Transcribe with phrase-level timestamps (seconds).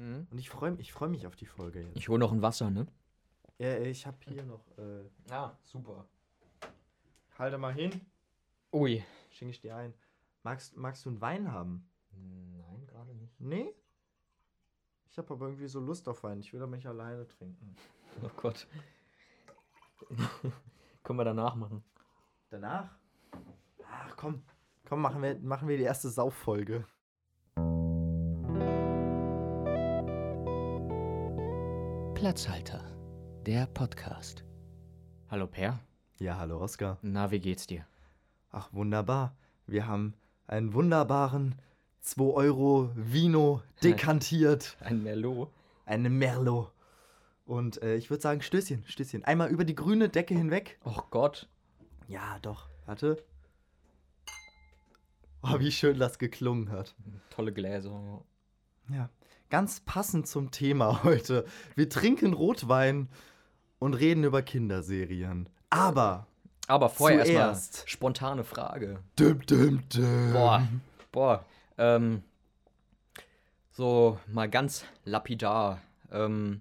[0.00, 0.26] Mhm.
[0.30, 1.96] Und ich freue ich freu mich auf die Folge jetzt.
[1.96, 2.86] Ich hole noch ein Wasser, ne?
[3.58, 4.64] Äh, ich habe hier noch.
[4.78, 6.06] Äh, Ja, super.
[7.38, 8.00] halte mal hin.
[8.72, 9.04] Ui.
[9.30, 9.92] Schenke ich dir ein.
[10.42, 11.86] Magst, magst du einen Wein haben?
[12.12, 13.38] Nein, gerade nicht.
[13.40, 13.74] Nee?
[15.10, 16.40] Ich habe aber irgendwie so Lust auf Wein.
[16.40, 17.76] Ich will aber nicht alleine trinken.
[18.22, 18.66] Oh Gott.
[21.02, 21.84] Können wir danach machen.
[22.48, 22.96] Danach?
[23.86, 24.42] Ach komm.
[24.88, 26.86] Komm, machen wir, machen wir die erste Sauffolge.
[32.20, 32.84] Platzhalter,
[33.46, 34.44] der Podcast.
[35.30, 35.80] Hallo Per.
[36.18, 36.98] Ja, hallo Oskar.
[37.00, 37.86] Na, wie geht's dir?
[38.50, 39.34] Ach, wunderbar.
[39.66, 40.12] Wir haben
[40.46, 41.54] einen wunderbaren
[42.02, 44.76] 2 Euro Vino dekantiert.
[44.80, 45.50] Ein Merlot.
[45.86, 46.70] Eine Merlot.
[47.46, 49.24] Und äh, ich würde sagen, Stößchen, Stößchen.
[49.24, 50.78] Einmal über die grüne Decke hinweg.
[50.84, 51.48] Och Gott.
[52.06, 52.68] Ja, doch.
[52.84, 53.24] Warte.
[55.42, 56.94] Oh, wie schön das geklungen hat.
[57.30, 58.22] Tolle Gläser.
[58.90, 59.08] Ja.
[59.50, 61.44] Ganz passend zum Thema heute.
[61.74, 63.08] Wir trinken Rotwein
[63.78, 65.48] und reden über Kinderserien.
[65.70, 66.26] Aber.
[66.68, 69.00] Aber vorher erstmal spontane Frage.
[69.18, 70.32] Düm, düm, düm.
[70.32, 70.68] Boah,
[71.10, 71.44] boah.
[71.78, 72.22] Ähm,
[73.72, 75.80] so mal ganz lapidar.
[76.12, 76.60] Ähm,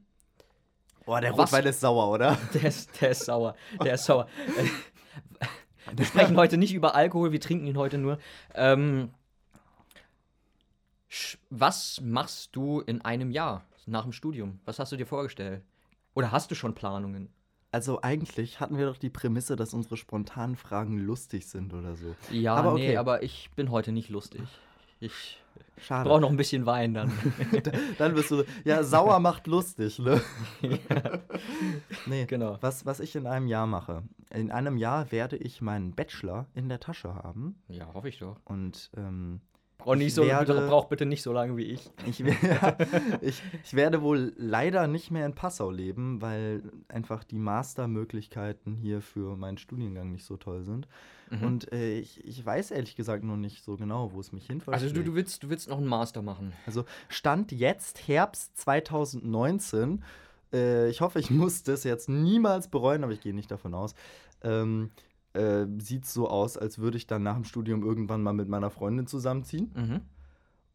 [1.06, 2.38] Boah, der Was- Rotwein ist sauer, oder?
[2.54, 3.56] der, ist, der ist sauer.
[3.84, 4.28] Der ist sauer.
[5.96, 8.20] Wir sprechen heute nicht über Alkohol, wir trinken ihn heute nur.
[8.54, 9.10] Ähm,
[11.50, 14.60] was machst du in einem Jahr nach dem Studium?
[14.66, 15.64] Was hast du dir vorgestellt?
[16.14, 17.30] Oder hast du schon Planungen?
[17.72, 22.16] Also eigentlich hatten wir doch die Prämisse, dass unsere spontanen Fragen lustig sind oder so.
[22.32, 22.98] Ja, Aber nee, okay.
[22.98, 24.42] aber ich bin heute nicht lustig.
[25.00, 25.40] Ich
[25.78, 26.10] Schade.
[26.10, 27.12] brauche noch ein bisschen Wein dann.
[27.98, 28.44] Dann bist du.
[28.66, 30.20] Ja, sauer macht lustig, ne?
[32.06, 32.58] nee, Genau.
[32.62, 34.04] Was, was ich in einem Jahr mache.
[34.34, 37.62] In einem Jahr werde ich meinen Bachelor in der Tasche haben.
[37.70, 38.38] Ja, hoffe ich doch.
[38.46, 39.42] Und ähm,
[39.96, 41.90] Nicht Ich so, werde- bitte, brauch bitte nicht so lange wie ich.
[42.06, 42.78] ich, ja,
[43.22, 49.02] ich, ich werde wohl leider nicht mehr in Passau leben, weil einfach die Mastermöglichkeiten hier
[49.02, 50.88] für meinen Studiengang nicht so toll sind.
[51.30, 51.44] Mhm.
[51.44, 54.62] Und äh, ich, ich weiß ehrlich gesagt noch nicht so genau, wo es mich hin
[54.68, 56.54] Also du, du, willst, du willst noch einen Master machen.
[56.66, 60.04] Also Stand jetzt Herbst 2019.
[60.52, 63.94] Äh, ich hoffe, ich muss das jetzt niemals bereuen, aber ich gehe nicht davon aus.
[64.42, 64.92] Ähm,
[65.34, 68.70] äh, sieht so aus, als würde ich dann nach dem Studium irgendwann mal mit meiner
[68.70, 69.72] Freundin zusammenziehen.
[69.76, 70.02] Mhm.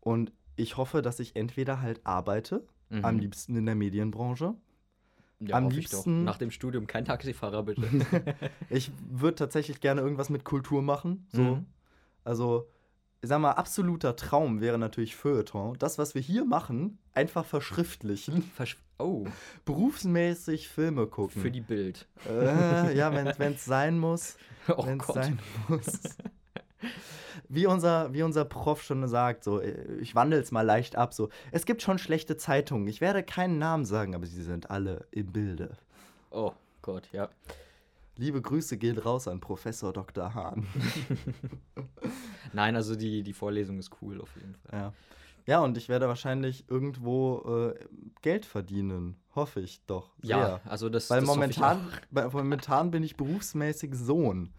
[0.01, 3.05] Und ich hoffe, dass ich entweder halt arbeite, Mhm.
[3.05, 4.55] am liebsten in der Medienbranche.
[5.41, 7.83] Ja, am liebsten- Nach dem Studium kein Taxifahrer, bitte.
[8.71, 11.27] Ich würde tatsächlich gerne irgendwas mit Kultur machen.
[11.33, 11.43] So.
[11.43, 11.67] Mhm.
[12.23, 12.69] Also,
[13.27, 15.77] sag mal, absoluter Traum wäre natürlich Feuilleton.
[15.79, 18.43] Das, was wir hier machen, einfach verschriftlichen.
[18.55, 19.27] Versch oh,
[19.65, 21.43] berufsmäßig Filme gucken.
[21.43, 22.07] für die Bild.
[22.29, 24.37] äh, ja, wenn es sein muss.
[24.69, 26.01] Oh wenn es sein muss.
[27.49, 31.15] Wie unser, wie unser Prof schon sagt, so, äh, ich wandle es mal leicht ab.
[31.15, 32.87] So, es gibt schon schlechte Zeitungen.
[32.89, 35.77] Ich werde keinen Namen sagen, aber sie sind alle im Bilde.
[36.31, 36.53] Oh
[36.83, 37.29] Gott, ja.
[38.17, 40.35] Liebe Grüße gehen raus an Professor Dr.
[40.35, 40.67] Hahn.
[42.53, 44.79] Nein, also die, die Vorlesung ist cool auf jeden Fall.
[44.79, 44.93] ja.
[45.47, 47.85] ja, und ich werde wahrscheinlich irgendwo äh,
[48.23, 49.17] Geld verdienen.
[49.35, 50.11] Hoffe ich doch.
[50.23, 50.37] Sehr.
[50.39, 54.53] Ja, also das Weil das momentan, bei- momentan bin ich berufsmäßig Sohn.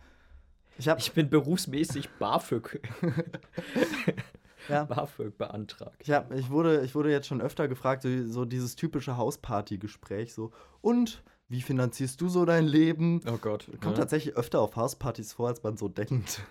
[0.78, 2.82] Ich ich bin berufsmäßig BAföG,
[4.70, 5.96] ja, BAföG beantragt.
[6.00, 10.34] Ich, hab, ich, wurde, ich wurde jetzt schon öfter gefragt, so, so dieses typische Hausparty-Gespräch,
[10.34, 10.52] so,
[10.82, 13.22] und wie finanzierst du so dein Leben?
[13.28, 13.68] Oh Gott.
[13.82, 14.04] Kommt ja.
[14.04, 16.42] tatsächlich öfter auf Hauspartys vor, als man so denkt.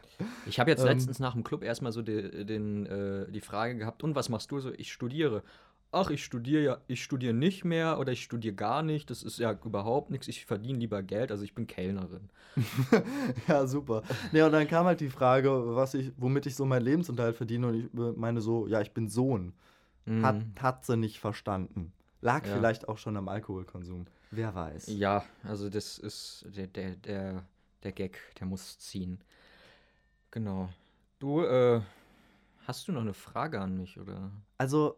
[0.47, 0.87] Ich habe jetzt Ähm.
[0.89, 4.51] letztens nach dem Club erstmal so die, den, äh, die Frage gehabt, und was machst
[4.53, 4.73] du so?
[4.73, 5.43] Ich studiere.
[5.97, 9.11] Ach, ich studiere ja, ich studiere nicht mehr oder ich studiere gar nicht.
[9.11, 10.27] Das ist ja überhaupt nichts.
[10.27, 12.31] Ich verdiene lieber Geld, also ich bin Kellnerin.
[13.49, 14.03] ja, super.
[14.33, 17.69] Ja, und dann kam halt die Frage, was ich, womit ich so meinen Lebensunterhalt verdiene,
[17.69, 19.53] und ich äh, meine so, ja, ich bin Sohn.
[20.21, 20.53] Hat, Mhm.
[20.61, 21.93] hat sie nicht verstanden.
[22.21, 22.55] Lag Ja.
[22.57, 24.07] vielleicht auch schon am Alkoholkonsum.
[24.37, 24.87] Wer weiß.
[24.89, 27.45] Ja, also das ist der, der, der,
[27.83, 29.21] der Gag, der muss ziehen.
[30.31, 30.69] Genau.
[31.19, 31.81] Du, äh,
[32.67, 34.97] hast du noch eine Frage an mich oder, Also,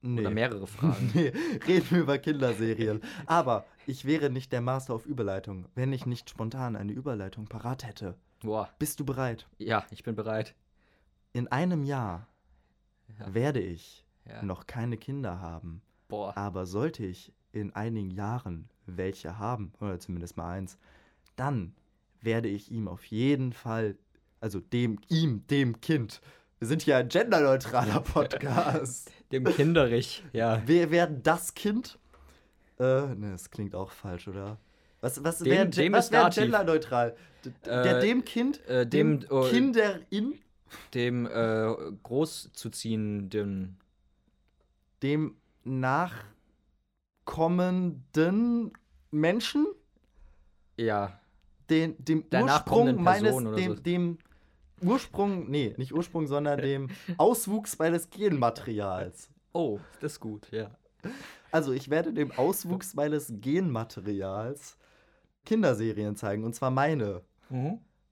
[0.00, 0.20] nee.
[0.20, 1.10] oder mehrere Fragen?
[1.14, 1.32] Nee,
[1.66, 3.02] reden wir über Kinderserien.
[3.26, 7.84] Aber ich wäre nicht der Master auf Überleitung, wenn ich nicht spontan eine Überleitung parat
[7.86, 8.16] hätte.
[8.40, 9.46] Boah, Bist du bereit?
[9.58, 10.54] ja, ich bin bereit.
[11.32, 12.26] In einem Jahr
[13.18, 13.34] Ja.
[13.34, 14.42] werde ich Ja.
[14.42, 15.82] noch keine Kinder haben.
[16.08, 20.76] Boah, Aber sollte ich in einigen Jahren welche haben, oder zumindest mal eins,
[21.36, 21.74] dann
[22.20, 23.96] werde ich ihm auf jeden Fall,
[24.40, 26.20] also dem, ihm, dem Kind,
[26.58, 29.10] wir sind hier ein genderneutraler Podcast.
[29.32, 30.62] dem Kinderich, ja.
[30.64, 31.98] Wer wäre das Kind?
[32.78, 34.58] Äh, ne, das klingt auch falch, oder?
[35.00, 37.16] Was, was wäre wär genderneutral?
[37.64, 38.64] Der Äh, dem Kind?
[38.68, 40.38] äh, dem, dem oh, Kinderin?
[40.94, 43.78] Dem äh, großzuziehenden,
[45.02, 45.36] Dem
[47.24, 48.72] nachkommenden
[49.10, 49.66] Menschen,
[50.76, 51.18] Ja.
[51.70, 53.82] den, dem Der Ursprung meines, dem, so.
[53.82, 54.18] dem
[54.82, 56.88] Ursprung, nee, nicht Ursprung, sondern dem
[57.18, 59.30] Auswuchs meines Genmaterials.
[59.52, 60.70] Oh, das ist gut, ja.
[61.50, 64.76] Also ich werde dem Auswuchs meines Genmaterials
[65.44, 67.22] Kinderserien zeigen, und zwar meine.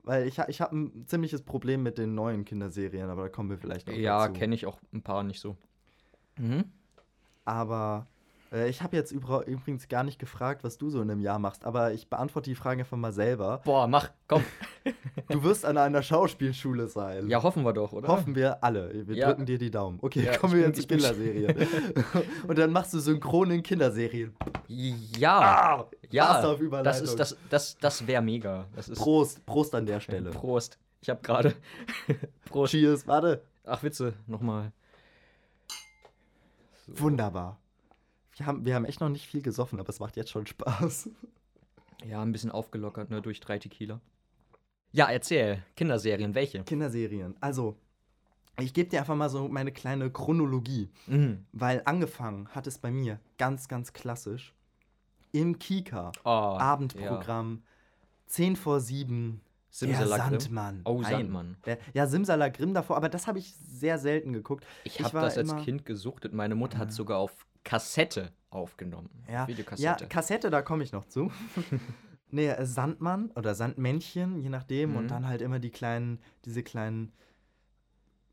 [0.03, 3.59] Weil ich, ich habe ein ziemliches Problem mit den neuen Kinderserien, aber da kommen wir
[3.59, 4.39] vielleicht noch Ja, dazu.
[4.39, 5.57] kenne ich auch ein paar nicht so.
[6.39, 6.65] Mhm.
[7.45, 8.07] Aber
[8.53, 11.93] ich habe jetzt übrigens gar nicht gefragt, was du so in einem Jahr machst, aber
[11.93, 13.61] ich beantworte die Frage einfach mal selber.
[13.65, 14.43] Boah, mach, komm.
[15.29, 17.29] Du wirst an einer Schauspielschule sein.
[17.29, 18.09] Ja, hoffen wir doch, oder?
[18.09, 19.07] Hoffen wir alle.
[19.07, 19.29] Wir Ja.
[19.29, 19.99] drücken dir die Daumen.
[20.03, 21.55] Okay, Ja, kommen wir jetzt zur Kinderserie.
[22.49, 24.35] Und dann machst du synchron in Kinderserien.
[24.67, 25.39] Ja.
[25.39, 26.45] Ah, ja.
[26.51, 28.67] Of Das ist das das das wäre mega.
[28.75, 30.31] Das ist Prost, Prost an der Stelle.
[30.31, 30.77] Prost.
[31.03, 31.55] Ich habe gerade
[32.47, 32.73] Prost.
[32.73, 33.43] Cheers, warte.
[33.65, 34.73] Ach Witze, nochmal.
[36.89, 37.59] Wunderbar.
[38.41, 41.11] Wir haben, wir haben echt noch nicht viel gesoffen, aber es macht jetzt schon Spaß.
[42.07, 44.01] Ja, ein bisschen aufgelockert, ne, durch drei Tequila.
[44.93, 45.63] Ja, erzähl.
[45.77, 46.65] Kinderserien, welche?
[46.65, 47.37] Kinderserien.
[47.41, 47.77] Also,
[48.59, 50.89] ich gebe dir einfach mal so meine kleine Chronologie.
[51.07, 51.45] Mhm.
[51.53, 54.55] Weil angefangen hat es bei mir ganz, ganz klassisch
[55.33, 56.11] im Kika.
[56.25, 57.63] Oh, Abendprogramm,
[58.25, 59.43] 10 vor 7.
[59.83, 60.41] Der Simsalakrim.
[60.41, 60.81] Sandmann.
[60.87, 61.11] Oh, Nein.
[61.13, 61.57] Sandmann.
[61.67, 64.67] Der, ja, Simsalagrim davor, aber das habe ich sehr selten geguckt.
[64.85, 66.33] Ich habe das als Kind gesuchtet.
[66.33, 69.11] Meine Mutter hat sogar auf Kassette aufgenommen.
[69.27, 70.07] Ja, ja Videokassette.
[70.09, 71.31] Kassette, da komme ich noch zu.
[72.31, 74.91] nee, äh, Sandmann oder Sandmännchen, je nachdem.
[74.91, 74.97] Mhm.
[74.97, 77.13] Und dann halt immer die kleinen, diese kleinen,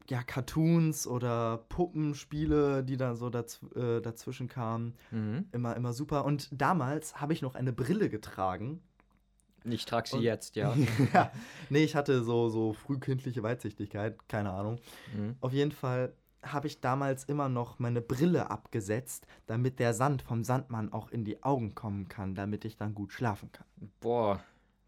[0.09, 4.95] ja, Cartoons oder Puppenspiele, die da so daz äh, dazwischen kamen.
[5.12, 5.47] mhm.
[5.51, 6.25] Immer, immer super.
[6.25, 8.81] Und damals habe ich noch eine Brille getragen.
[9.65, 10.73] Ich trage sie Und- jetzt, ja.
[11.13, 11.31] ja.
[11.69, 14.80] Nee, ich hatte so, so frühkindliche Weitsichtigkeit, keine Ahnung.
[15.15, 15.35] Mhm.
[15.41, 20.43] Auf jeden Fall habe ich damals immer noch meine Brille abgesetzt, damit der Sand vom
[20.43, 23.67] Sandmann auch in die Augen kommen kann, damit ich dann gut schlafen kann.
[23.99, 24.43] Boah.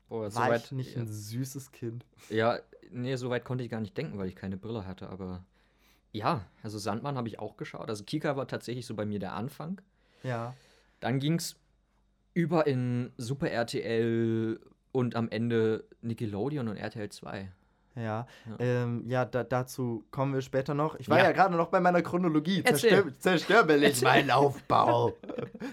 [0.07, 0.65] Boah, so War weit.
[0.65, 2.05] ich nicht ja, ein süßes Kind?
[2.29, 2.57] ja,
[2.91, 5.45] nee, so weit konnte ich gar nicht denken, weil ich keine Brille hatte, aber.
[6.11, 7.87] Ja, also Sandmann habe ich auch geschaut.
[7.87, 9.79] Also Kika war tatsächlich so bei mir der Anfang.
[10.23, 10.55] Ja.
[10.99, 11.55] Dann ging's
[12.33, 14.59] über in Super RTL
[14.91, 17.51] und am Ende Nickelodeon und RTL 2.
[17.95, 18.55] Ja, Ja.
[18.59, 20.95] ähm, ja da, dazu kommen wir später noch.
[20.99, 21.25] Ich war Ja.
[21.25, 22.61] ja, gerade noch bei meiner Chronologie.
[22.63, 22.89] Erzähl.
[22.91, 24.07] Zerstör, zerstör mir nicht Erzähl.
[24.07, 25.13] meinen Aufbau.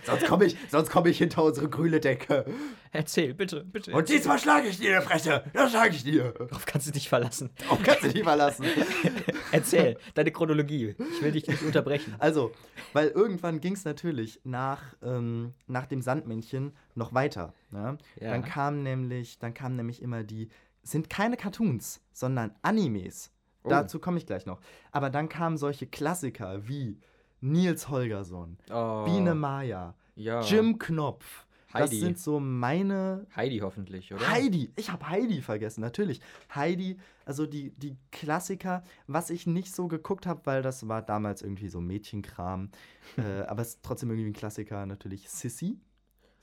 [0.04, 2.44] sonst komme ich, sonst komm ich hinter unsere grüne Decke.
[2.92, 3.92] Erzähl, bitte, bitte.
[3.92, 5.44] Und diesmal schlage ich dir in die Fresse.
[5.52, 6.32] Das sage ich dir.
[6.32, 7.50] Darauf kannst du dich verlassen.
[7.58, 8.64] Darauf kannst du dich verlassen.
[9.52, 10.94] Erzähl, deine Chronologie.
[11.12, 12.14] Ich will dich nicht unterbrechen.
[12.18, 12.52] Also,
[12.92, 17.52] weil irgendwann ging es natürlich nach, ähm, nach dem Sandmännchen noch weiter.
[17.70, 17.98] Ne?
[18.20, 18.30] Ja.
[18.30, 20.48] Dann kam nämlich, dann kamen nämlich immer die,
[20.86, 23.32] sind keine Cartoons, sondern Animes.
[23.64, 23.68] Oh.
[23.68, 24.60] Dazu komme ich gleich noch.
[24.92, 26.98] Aber dann kamen solche Klassiker wie
[27.40, 30.40] Nils Holgersson, Oh, Biene Maya, ja.
[30.42, 31.46] Jim Knopf.
[31.72, 32.00] Das Heidi.
[32.00, 34.30] sind so meine Heidi hoffentlich, oder?
[34.30, 36.20] Heidi, ich habe Heidi vergessen, natürlich.
[36.54, 36.96] Heidi,
[37.26, 41.68] also die, die Klassiker, was ich nicht so geguckt habe, weil das war damals irgendwie
[41.68, 42.70] so Mädchenkram.
[43.18, 45.78] äh, aber es ist trotzdem irgendwie ein Klassiker, natürlich Sissy.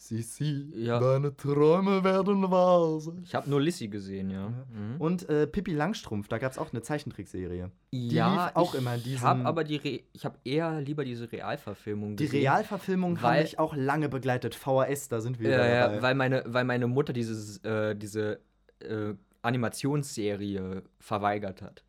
[0.08, 1.00] Sissy, Ja.
[1.00, 3.22] deine Träume werden wahr sein.
[3.24, 4.42] Ich habe nur Lissy gesehen, ja.
[4.42, 4.50] Ja.
[4.50, 5.00] Mhm.
[5.00, 7.72] Und äh, Pippi Langstrumpf, da gab es auch eine Zeichentrickserie.
[7.92, 11.06] ja, lief auch ich immer in diesem- Hab aber die Re ich habe eher lieber
[11.06, 12.42] diese Realverfilmung Die gesehen.
[12.42, 14.56] Realverfilmungen haben Weil- mich auch lange begleitet.
[14.56, 16.02] VHS, da sind wir Ja, ja, dabei.
[16.02, 18.40] weil meine, weil meine Mutter dieses, äh, diese
[18.82, 21.84] äh, Animationsserie verweigert hat.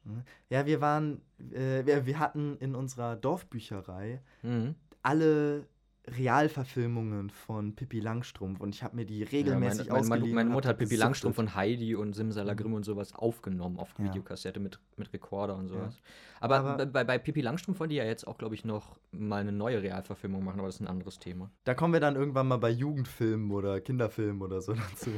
[0.50, 1.20] ja, wir waren,
[1.52, 4.74] äh, wir, wir hatten in unserer Dorfbücherei Mhm.
[5.02, 5.66] alle
[6.06, 10.34] Realverfilmungen von Pippi Langstrumpf und ich habe mir die regelmäßig ja, meine, meine, ausgeliehen.
[10.34, 10.96] meine und Mutter hat Pippi.
[10.96, 14.04] Langstrumpf und Heidi und Simsalagrim und sowas aufgenommen auf Ja.
[14.06, 15.96] Videokassette mit, mit Rekorder und sowas.
[16.40, 18.98] Aber, Aber- bei- bei, bei Pippi Langstrumpf wollen die ja jetzt auch, glaube ich, noch
[19.12, 21.50] mal eine neue Realverfilmung machen, aber das ist ein anderes Thema.
[21.64, 25.10] Da kommen wir dann irgendwann mal bei Jugendfilmen oder Kinderfilmen oder so dazu.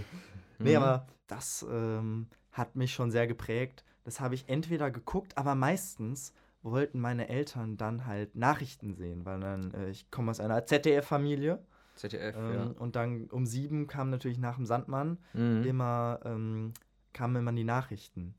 [0.58, 0.82] Nee, Mhm.
[0.82, 3.84] aber das ähm, hat mich schon sehr geprägt.
[4.04, 6.32] Das habe ich entweder geguckt, aber meistens
[6.70, 11.58] wollten meine Eltern dann halt Nachrichten sehen, weil dann, äh, ich komme aus einer ZDF-Familie
[11.96, 15.40] ZDF, ähm, und dann um sieben kam natürlich nach dem Sandmann ja.
[15.40, 15.64] Mhm.
[15.64, 16.72] immer, ähm,
[17.12, 18.34] kamen immer die Nachrichten.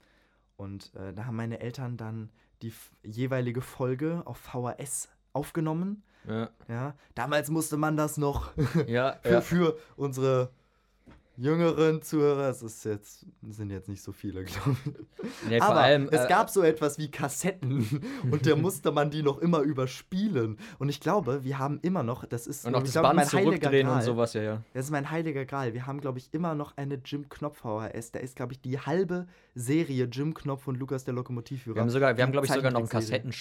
[0.55, 2.29] Und äh, da haben meine Eltern dann
[2.61, 6.03] die jeweilige Folge auf VHS aufgenommen.
[6.27, 8.51] Ja, Ja, damals musste man das noch
[8.87, 9.41] ja, für, ja.
[9.41, 10.51] für unsere
[11.37, 12.49] jüngeren Zuhörer.
[12.49, 15.49] Es ist jetzt, sind jetzt nicht so viele, glaube ich.
[15.49, 18.01] Nee, Aber allem, es äh, gab so etwas wie Kassetten
[18.31, 20.57] und da musste man die noch immer überspielen.
[20.79, 23.25] Und ich glaube, wir haben immer noch, das ist und auch das glaube, Band mein
[23.27, 24.03] heiliger zurückdrehen und Gral.
[24.03, 24.63] sowas, ja, ja.
[24.73, 25.73] Das ist mein heiliger Gral.
[25.73, 28.11] Wir haben, glaube ich, immer noch eine Jim Knopf VHS.
[28.11, 31.75] Da ist, glaube ich, die halbe Serie Jim Knopf und Lukas der Lokomotivführer.
[31.75, 32.89] Wir haben sogar, wir haben, glaube ich, sogar noch einen.
[32.89, 33.33] Kassetten,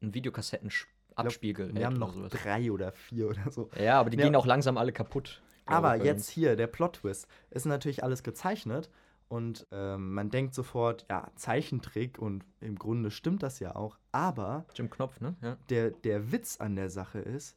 [0.00, 0.70] einen Videokassetten
[1.16, 1.74] Abspiegel.
[1.74, 3.70] Wir haben noch drei oder vier oder so.
[3.80, 4.24] Ja, aber die Ja.
[4.24, 5.40] gehen auch langsam alle kaputt.
[5.66, 8.90] Aber bei jetzt hier, der Plot-Twist, ist natürlich alles gezeichnet
[9.28, 13.98] und ähm, man denkt sofort, ja, Zeichentrick und im Grunde stimmt das ja auch.
[14.12, 15.34] Aber Jim Knopf, ne?
[15.42, 15.56] Ja.
[15.70, 17.56] der, der Witz an der Sache ist,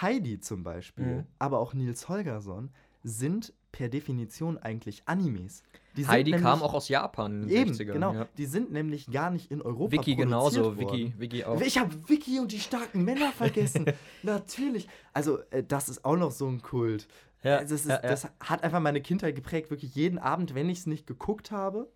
[0.00, 1.24] Heidi zum Beispiel, Mhm.
[1.38, 2.70] aber auch Nils Holgersson
[3.02, 5.62] sind per Definition eigentlich Animes.
[6.08, 7.92] Heidi nämlich- kam auch aus Japan in den Eben, 60ern.
[7.92, 8.12] genau.
[8.14, 8.26] Ja.
[8.36, 10.78] Die sind nämlich gar nicht in Europa Vicky produziert genauso, worden.
[10.78, 11.60] Vicky, Vicky auch.
[11.60, 13.86] Ich habe Vicky und die starken Männer vergessen.
[14.22, 14.88] Natürlich.
[15.12, 17.06] Also, äh, das ist auch noch so ein Kult.
[17.46, 18.08] Ja, Also, das, ist, ja, ja.
[18.08, 19.70] das hat einfach meine Kindheit geprägt.
[19.70, 21.88] Wirklich jeden Abend, wenn ich es nicht geguckt habe.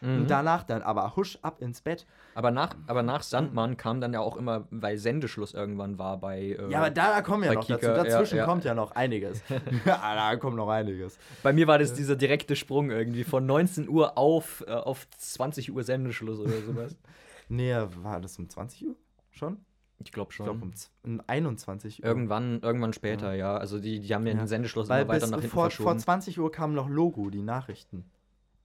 [0.00, 0.22] Mhm.
[0.22, 2.06] Und danach dann aber husch ab ins Bett.
[2.34, 6.40] Aber nach, aber nach Sandmann kam dann ja auch immer, weil Sendeschluss irgendwann war bei.
[6.40, 8.04] Äh, Ja, aber da kommen ja noch Kika, dazu.
[8.04, 9.42] Dazwischen kommt ja noch einiges.
[9.84, 11.18] ja, da kommt noch einiges.
[11.42, 15.72] bei mir war das dieser direkte Sprung irgendwie von 19 Uhr auf, äh, auf 20
[15.72, 16.96] Uhr Sendeschluss oder sowas.
[17.52, 18.94] Nee, war das um 20 Uhr
[19.32, 19.58] schon?
[20.02, 20.44] Ich glaube Ich schon.
[20.46, 22.08] glaube um z- um 21 Uhr.
[22.08, 23.56] Irgendwann, irgendwann später, ja.
[23.56, 24.38] Also die, die haben ja Ja.
[24.38, 25.98] den Sendeschluss Weil immer weiter bis nach hinten vor, vor verschoben.
[25.98, 28.04] 20 Uhr kam noch Logo, die Nachrichten.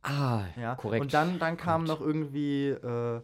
[0.03, 1.01] ah, Ja, korrekt.
[1.01, 1.99] Und dann, dann kam Korrekt.
[2.01, 3.21] noch irgendwie, äh,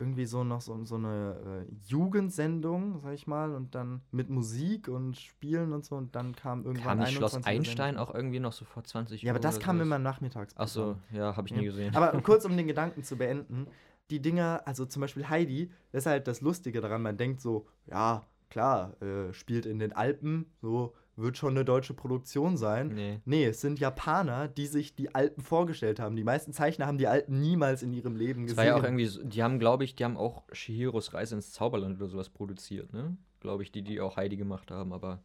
[0.00, 4.88] irgendwie so noch so, so eine äh, Jugendsendung, sag ich mal, und dann mit Musik
[4.88, 8.08] und Spielen und so und dann kam irgendwann kam nicht Schloss 21 Uhr Einstein Sendung.
[8.08, 9.26] auch irgendwie noch so vor 20 Uhr?
[9.26, 10.54] Ja, aber das kam immer nachmittags.
[10.56, 11.94] Ach so, ja, habe ich nie gesehen.
[11.94, 13.66] Aber kurz um den Gedanken zu beenden,
[14.10, 17.66] die Dinger, also zum Beispiel Heidi, das ist halt das Lustige daran, man denkt so,
[17.86, 22.88] ja, klar, äh, spielt in den Alpen, so wird schon eine deutsche Produktion sein.
[22.88, 23.20] nee.
[23.26, 26.16] Nee, es sind Japaner, die sich die Alpen vorgestellt haben.
[26.16, 28.56] Die meisten Zeichner haben die Alpen niemals in ihrem Leben Das gesehen.
[28.56, 31.52] war ja auch irgendwie, so, die haben, glaube ich, die haben auch Shihiros Reise ins
[31.52, 33.16] Zauberland oder sowas produziert, ne?
[33.40, 35.22] Glaube ich, die, die auch Heidi gemacht haben, aber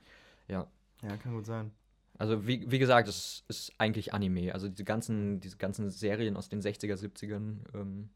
[0.47, 0.67] ja.
[1.03, 1.71] ja, kann gut sein.
[2.17, 4.53] Also wie, wie gesagt, es ist eigentlich Anime.
[4.53, 7.57] Also diese ganzen, diese ganzen Serien aus den 60er, 70ern.
[7.75, 8.09] Ähm,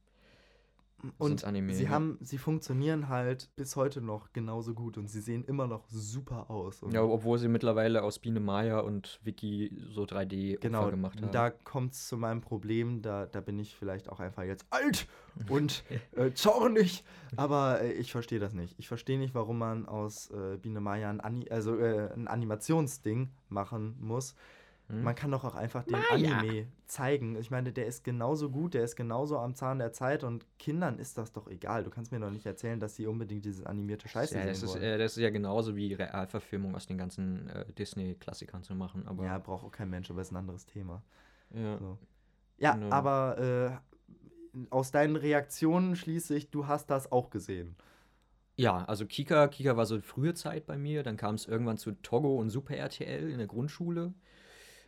[1.18, 1.90] Und Anime, sie ja.
[1.90, 6.50] haben, sie funktionieren halt bis heute noch genauso gut und sie sehen immer noch super
[6.50, 6.82] aus.
[6.92, 11.32] Ja, obwohl sie mittlerweile aus Biene Maya und Wiki so 3D genau, gemacht haben.
[11.32, 15.08] da kommt es zu meinem Problem, da, da bin ich vielleicht auch einfach jetzt alt
[15.50, 15.84] und
[16.16, 17.04] äh, zornig,
[17.36, 18.76] aber äh, ich verstehe das nicht.
[18.78, 23.30] Ich verstehe nicht, warum man aus äh, Biene Maya ein, Ani also, äh, ein Animationsding
[23.50, 24.36] machen muss.
[24.92, 25.04] Hm?
[25.04, 26.38] Man kann doch auch einfach den Maya.
[26.38, 27.36] Anime zeigen.
[27.38, 31.00] Ich meine, der ist genauso gut, der ist genauso am Zahn der Zeit und Kindern
[31.00, 31.84] ist das doch egal.
[31.84, 34.64] Du kannst mir doch nicht erzählen, dass sie unbedingt diese animierte Scheiße ja, sehen das
[34.64, 34.84] ist, wollen.
[34.84, 39.08] äh, das ist ja genauso wie Realverfilmung aus den ganzen äh, Disney-Klassikern zu machen.
[39.08, 41.02] Aber ja, braucht auch kein Mensch, aber ist ein anderes Thema.
[41.54, 41.78] ja.
[41.78, 41.98] So.
[42.58, 42.92] Ja, Genau.
[42.92, 43.82] aber
[44.54, 47.76] äh, aus deinen Reaktionen schließe ich, du hast das auch gesehen.
[48.58, 51.02] Ja, also Kika, Kika war so frühe Zeit bei mir.
[51.02, 54.14] Dann kam es irgendwann zu Togo und Super RTL in der Grundschule.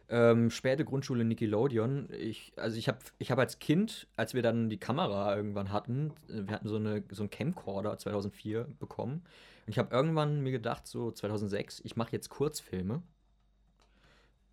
[0.10, 2.10] Ähm, späte Grundschule Nickelodeon.
[2.12, 6.12] Ich, also ich habe ich hab als Kind, als wir dann die Kamera irgendwann hatten,
[6.27, 9.24] äh, wir hatten so, eine, so einen Camcorder 2004 bekommen.
[9.65, 13.01] Und ich habe irgendwann mir gedacht, so 2006, ich mache jetzt Kurzfilme.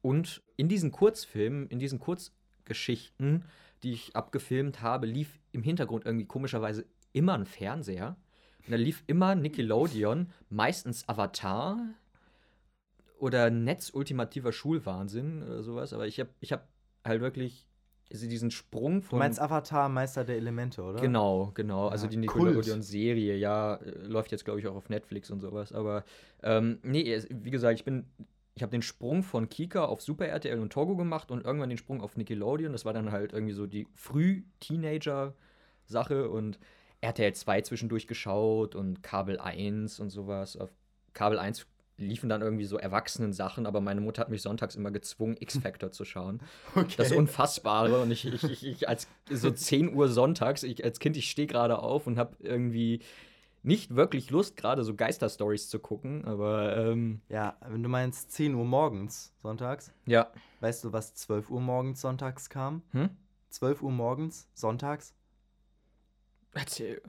[0.03, 3.45] Und in diesen Kurzfilmen, in diesen Kurzgeschichten,
[3.83, 8.17] die ich abgefilmt habe, lief im Hintergrund irgendwie komischerweise immer ein Fernseher.
[8.65, 11.79] Und da lief immer Nickelodeon, meistens Avatar
[13.21, 15.93] oder Netz ultimativer Schulwahnsinn oder sowas.
[15.93, 16.67] Aber ich habe ich hab
[17.05, 17.67] halt wirklich
[18.13, 19.21] also diesen Sprung Du von.
[19.21, 21.01] meinst Avatar, Meister der Elemente, oder?
[21.01, 21.87] Genau, genau.
[21.89, 22.57] Also Ja, die Kult.
[22.57, 25.73] Nickelodeon-Serie, ja, äh, läuft jetzt, glaube ich, auch auf Netflix und sowas.
[25.73, 26.03] Aber
[26.43, 28.07] ähm, nee, wie gesagt, ich bin.
[28.57, 31.79] Ich habe den Sprung von Kika auf Super RTL und Togo gemacht und irgendwann den
[31.79, 32.73] Sprung auf Nickelodeon.
[32.73, 36.59] Das war dann halt irgendwie so die Früh-Teenager-Sache und
[37.01, 40.57] RTL 2 zwischendurch geschaut und Kabel 1 und sowas.
[40.57, 40.71] Auf
[41.15, 41.67] Kabel 1
[42.01, 46.05] liefen dann irgendwie so Erwachsenen-Sachen, aber meine Mutter hat mich sonntags immer gezwungen, X-Factor zu
[46.05, 46.41] schauen.
[46.75, 46.95] okay.
[46.97, 48.01] Das Unfassbare.
[48.01, 51.47] Und ich, ich, ich, ich als so 10 Uhr sonntags, ich als Kind, ich stehe
[51.47, 53.01] gerade auf und habe irgendwie
[53.63, 56.25] nicht wirklich Lust, gerade so Geisterstories zu gucken.
[56.25, 60.31] Aber ähm, ja, wenn du meinst 10 Uhr morgens sonntags, ja.
[60.61, 62.83] weißt du, was 12 Uhr morgens sonntags kam?
[62.93, 63.11] Hm?
[63.51, 65.15] 12 Uhr morgens sonntags?
[66.53, 67.03] Erzähl.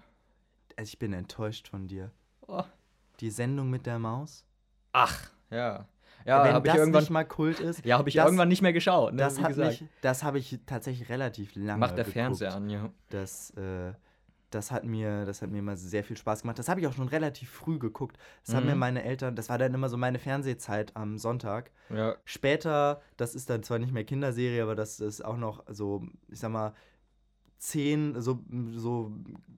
[0.76, 2.12] Also ich bin enttäuscht von dir.
[2.48, 2.64] Oh.
[3.20, 4.46] Die Sendung mit der Maus?
[4.94, 5.20] Ach,
[5.50, 5.86] ja.
[6.24, 7.02] Ja, wenn das irgendwann.
[7.02, 9.14] nicht mal Kult ist, ja, habe ich das- irgendwann nicht mehr geschaut.
[9.14, 9.18] Ne,
[10.02, 12.14] das, habe ich tatsächlich relativ lange Macht der geguckt.
[12.14, 12.90] Fernseher an, ja.
[13.10, 13.94] Das, äh,
[14.52, 16.60] das hat mir, das hat mir immer sehr viel Spaß gemacht.
[16.60, 18.18] Das habe ich auch schon relativ früh geguckt.
[18.46, 18.70] Das haben Mhm.
[18.72, 21.72] mir meine Eltern, das war dann immer so meine Fernsehzeit am Sonntag.
[21.90, 26.04] Ja, Später, das ist dann zwar nicht mehr Kinderserie, aber das ist auch noch so,
[26.28, 26.74] ich sag mal,
[27.58, 28.44] zehn, so,
[28.76, 29.12] so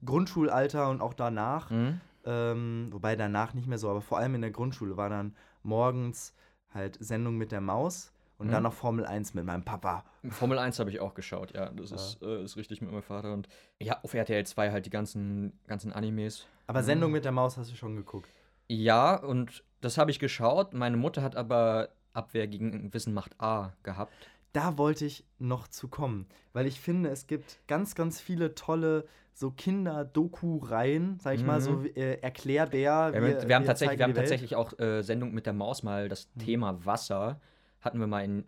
[0.04, 1.70] Grundschulalter und auch danach.
[1.70, 2.00] mhm.
[2.24, 6.34] Ähm, wobei danach nicht mehr so, aber vor allem in der Grundschule war dann morgens
[6.72, 8.52] halt Sendung mit der Maus und Mhm.
[8.52, 10.04] dann noch Formel 1 mit meinem Papa.
[10.30, 11.68] Formel 1 habe ich auch geschaut, ja.
[11.70, 11.96] Das Ja.
[11.96, 13.32] Ist, äh, ist richtig mit meinem Vater.
[13.32, 13.48] Und
[13.80, 16.46] ja, auf RTL 2 halt die ganzen, ganzen Animes.
[16.66, 16.84] Aber Mhm.
[16.86, 18.28] Sendung mit der Maus hast du schon geguckt.
[18.68, 20.72] Ja, und das habe ich geschaut.
[20.74, 24.12] Meine Mutter hat aber Abwehr gegen Wissen macht A gehabt.
[24.52, 29.04] Da wollte ich noch zu kommen, weil ich finde, es gibt ganz, ganz viele tolle
[29.36, 31.86] so Kinder-Doku-Reihen, sag ich mal, so Mhm.
[31.96, 33.10] äh, Erklärbär.
[33.12, 35.82] Wir, haben- wir- wir haben tatsächlich, wir haben tatsächlich auch äh, Sendung mit der Maus
[35.82, 36.40] mal das Mhm.
[36.40, 37.40] Thema Wasser.
[37.80, 38.44] Hatten wir mal in,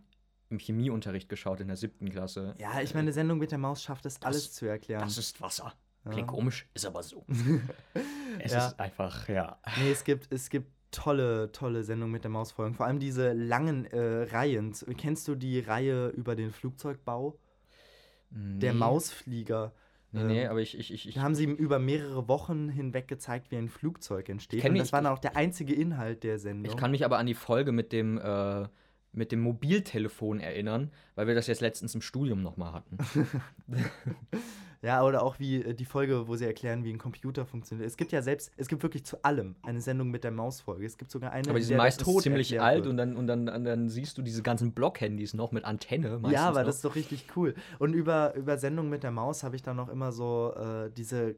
[0.49, 2.55] im Chemieunterricht geschaut in der siebten Klasse.
[2.59, 5.03] Ja, ich meine, eine Sendung mit der Maus schafft es, alles zu erklären.
[5.03, 5.73] Das ist Wasser.
[6.05, 6.11] Ja.
[6.13, 7.25] Klingt komisch, ist aber so.
[8.39, 8.69] es Ja.
[8.69, 9.59] ist einfach, ja.
[9.83, 12.75] Nee, es gibt, es gibt tolle, tolle Sendungen mit der Maus-Folgen.
[12.75, 14.73] Vor allem diese langen äh, Reihen.
[14.97, 17.39] Kennst du die Reihe über den Flugzeugbau?
[18.31, 18.79] Der Nee.
[18.79, 19.73] Mausflieger.
[20.17, 22.69] Nee, nee, ähm, aber ich, ich, ich, ich Da haben sie ihm über mehrere Wochen
[22.69, 24.65] hinweg gezeigt, wie ein Flugzeug entsteht.
[24.65, 26.71] Und mich- das war dann auch der einzige Inhalt der Sendung.
[26.73, 28.69] Ich kann mich aber an die Folge mit dem, äh,
[29.13, 32.99] mit dem Mobiltelefon erinnern, weil wir das jetzt letztens im Studium nochmal hatten.
[34.83, 37.89] Ja, oder auch wie äh, die Folge, wo sie erklären, wie ein Computer funktioniert.
[37.89, 40.85] Es gibt ja selbst, es gibt wirklich zu allem eine Sendung mit der Mausfolge.
[40.87, 42.89] Es gibt sogar eine, Aber die in sind meistens ziemlich alt wird.
[42.89, 46.11] und, dann, und dann, dann siehst du diese ganzen Blockhandys noch mit Antenne.
[46.19, 46.67] Meistens Ja, aber noch.
[46.67, 47.55] das ist doch richtig cool.
[47.79, 51.37] Und über, über Sendung mit der Maus habe ich dann noch immer so äh, diese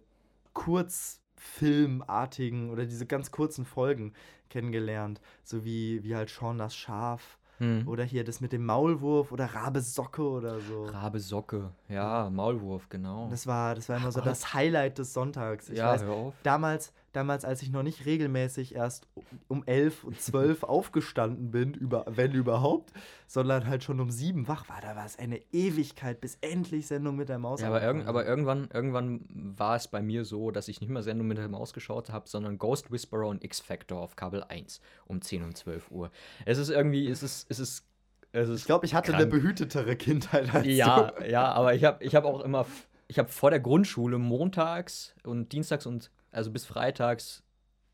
[0.55, 4.13] Kurzfilmartigen oder diese ganz kurzen Folgen
[4.51, 5.21] kennengelernt.
[5.45, 7.87] So wie, wie halt Sean das Schaf Hm.
[7.89, 10.85] oder hier das mit dem Maulwurf oder Rabe Socke oder so.
[10.85, 13.29] Rabe Socke, ja, Maulwurf, genau.
[13.31, 15.69] Das war, das war immer so das Highlight des Sonntags.
[15.69, 16.35] Ich ja, weiß, hör auf.
[16.43, 19.09] damals, damals, als ich noch nicht regelmäßig erst
[19.49, 22.93] um 11 und 12 aufgestanden bin, über, wenn überhaupt,
[23.27, 27.17] sondern halt schon um 7 wach war, da war es eine Ewigkeit, bis endlich Sendung
[27.17, 30.69] mit der Maus Ja, aber, irgend, aber irgendwann, irgendwann war es bei mir so, dass
[30.69, 34.17] ich nicht mehr Sendung mit der Maus geschaut habe, sondern Ghost Whisperer und X-Factor auf
[34.17, 36.11] Kabel 1 um 10 und 12 Uhr.
[36.45, 37.85] Es ist irgendwie, es ist, es ist,
[38.33, 39.23] es ist Ich glaube, ich hatte krank.
[39.23, 41.29] eine behütetere Kindheit als Ja, du.
[41.31, 42.67] ja, aber ich habe ich hab auch immer,
[43.09, 47.43] ich habe vor der Grundschule montags und dienstags und also bis freitags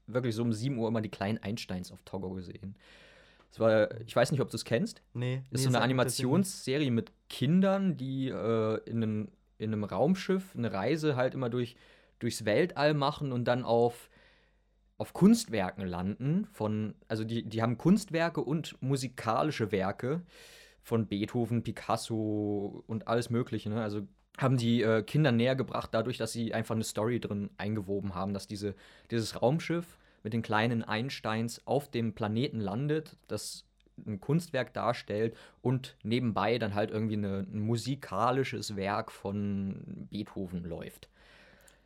[0.07, 2.77] wirklich so um 7 Uhr immer die kleinen Einsteins auf Togo gesehen.
[3.51, 5.03] Das war, ich weiß nicht, ob du es kennst.
[5.13, 9.85] Nee, Das nee, ist so eine Animationsserie mit Kindern, die äh, in, einem, in einem
[9.85, 11.77] Raumschiff eine Reise halt immer durch,
[12.19, 14.11] durchs Weltall machen und dann auf,
[14.99, 16.47] auf Kunstwerken landen.
[16.53, 20.23] Von, also die, die haben Kunstwerke und musikalische Werke
[20.83, 23.71] von Beethoven, Picasso und alles Mögliche.
[23.71, 23.81] Ne?
[23.81, 24.03] Also
[24.39, 28.35] haben die äh, Kinder näher gebracht, dadurch, dass sie einfach eine Story drin eingewoben haben,
[28.35, 28.75] dass diese,
[29.11, 33.65] dieses Raumschiff mit den kleinen Einsteins auf dem Planeten landet, das
[34.07, 41.09] ein Kunstwerk darstellt und nebenbei dann halt irgendwie eine, ein musikalisches Werk von Beethoven läuft.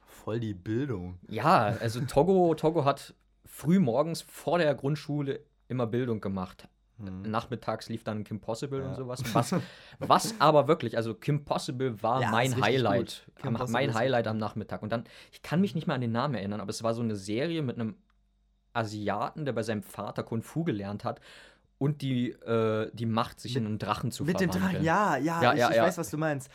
[0.06, 1.18] Voll die Bildung.
[1.28, 6.66] Ja, also Togo, Togo hat früh morgens vor der Grundschule immer Bildung gemacht.
[6.98, 7.22] Hm.
[7.22, 8.88] Nachmittags lief dann Kim Possible Ja.
[8.88, 9.22] und sowas.
[9.34, 9.54] Was,
[10.00, 13.26] was aber wirklich, also Kim Possible war Ja, mein Highlight.
[13.42, 14.82] Am, mein Highlight am Nachmittag.
[14.82, 17.02] Und dann, ich kann mich nicht mehr an den Namen erinnern, aber es war so
[17.02, 17.96] eine Serie mit einem
[18.72, 21.20] Asiaten, der bei seinem Vater Kung Fu gelernt hat
[21.78, 24.84] und die, äh, die Macht, sich in einen Drachen zu Mit dem verwandeln.
[24.84, 26.50] Drachen, ja, ja, Ja, ich, ja, ich weiß, was du meinst.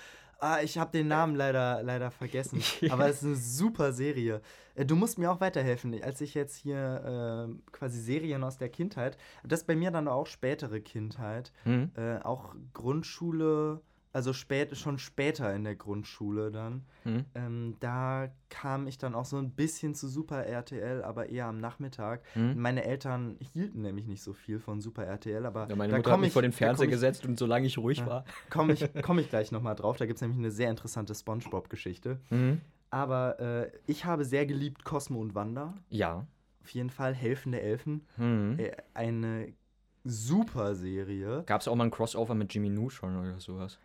[0.46, 2.62] Ah, ich habe den Namen leider, leider vergessen.
[2.90, 4.42] Aber es ist eine super Serie.
[4.76, 6.04] Äh, Du musst mir auch weiterhelfen.
[6.04, 10.28] Als ich jetzt hier äh, quasi Serien aus der Kindheit, das bei mir dann auch
[10.28, 11.92] spätere Kindheit, Hm?
[11.96, 13.80] äh, auch Grundschule,
[14.14, 16.86] also spät, schon später in der Grundschule dann.
[17.04, 17.26] Hm?
[17.34, 21.58] Ähm, da kam ich dann auch so ein bisschen zu Super RTL, aber eher am
[21.58, 22.22] Nachmittag.
[22.34, 22.60] Hm?
[22.62, 26.12] Meine Eltern hielten nämlich nicht so viel von Super RTL, aber Ja, meine da Mutter
[26.12, 28.06] hat mich ich, vor den Fernseher gesetzt und solange ich ruhig Ja.
[28.08, 28.26] war.
[28.52, 29.98] komme ich, komm ich gleich nochmal drauf.
[29.98, 32.20] Da gibt es nämlich eine sehr interessante Spongebob-Geschichte.
[32.30, 32.62] Hm?
[32.92, 35.74] Aber äh, ich habe sehr geliebt Cosmo und Wanda.
[35.90, 36.28] Ja.
[36.62, 38.06] Auf jeden Fall Helfende Elfen.
[38.18, 38.60] Hm.
[38.60, 39.52] Äh, eine
[40.04, 41.44] super Serie.
[41.48, 43.80] Gab es auch mal ein Crossover mit Jimmy Neutron oder sowas?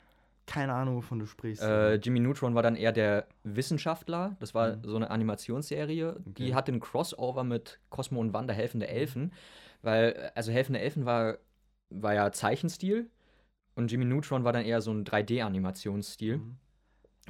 [0.49, 1.63] Keine Ahnung, wovon du sprichst.
[1.63, 4.35] Äh, Jimmy Neutron war dann eher der Wissenschaftler.
[4.41, 4.85] Das war Mhm.
[4.85, 6.17] so eine Animationsserie.
[6.21, 6.33] Okay.
[6.37, 9.33] Die hatte einen Crossover mit Cosmo und Wanda Helfende Elfen.
[9.83, 11.37] Weil, äh, also Helfende Elfen war,
[11.91, 13.11] war ja Zeichenstil.
[13.75, 16.39] Und Jimmy Neutron war dann eher so ein 3D-Animationsstil.
[16.39, 16.57] Mhm.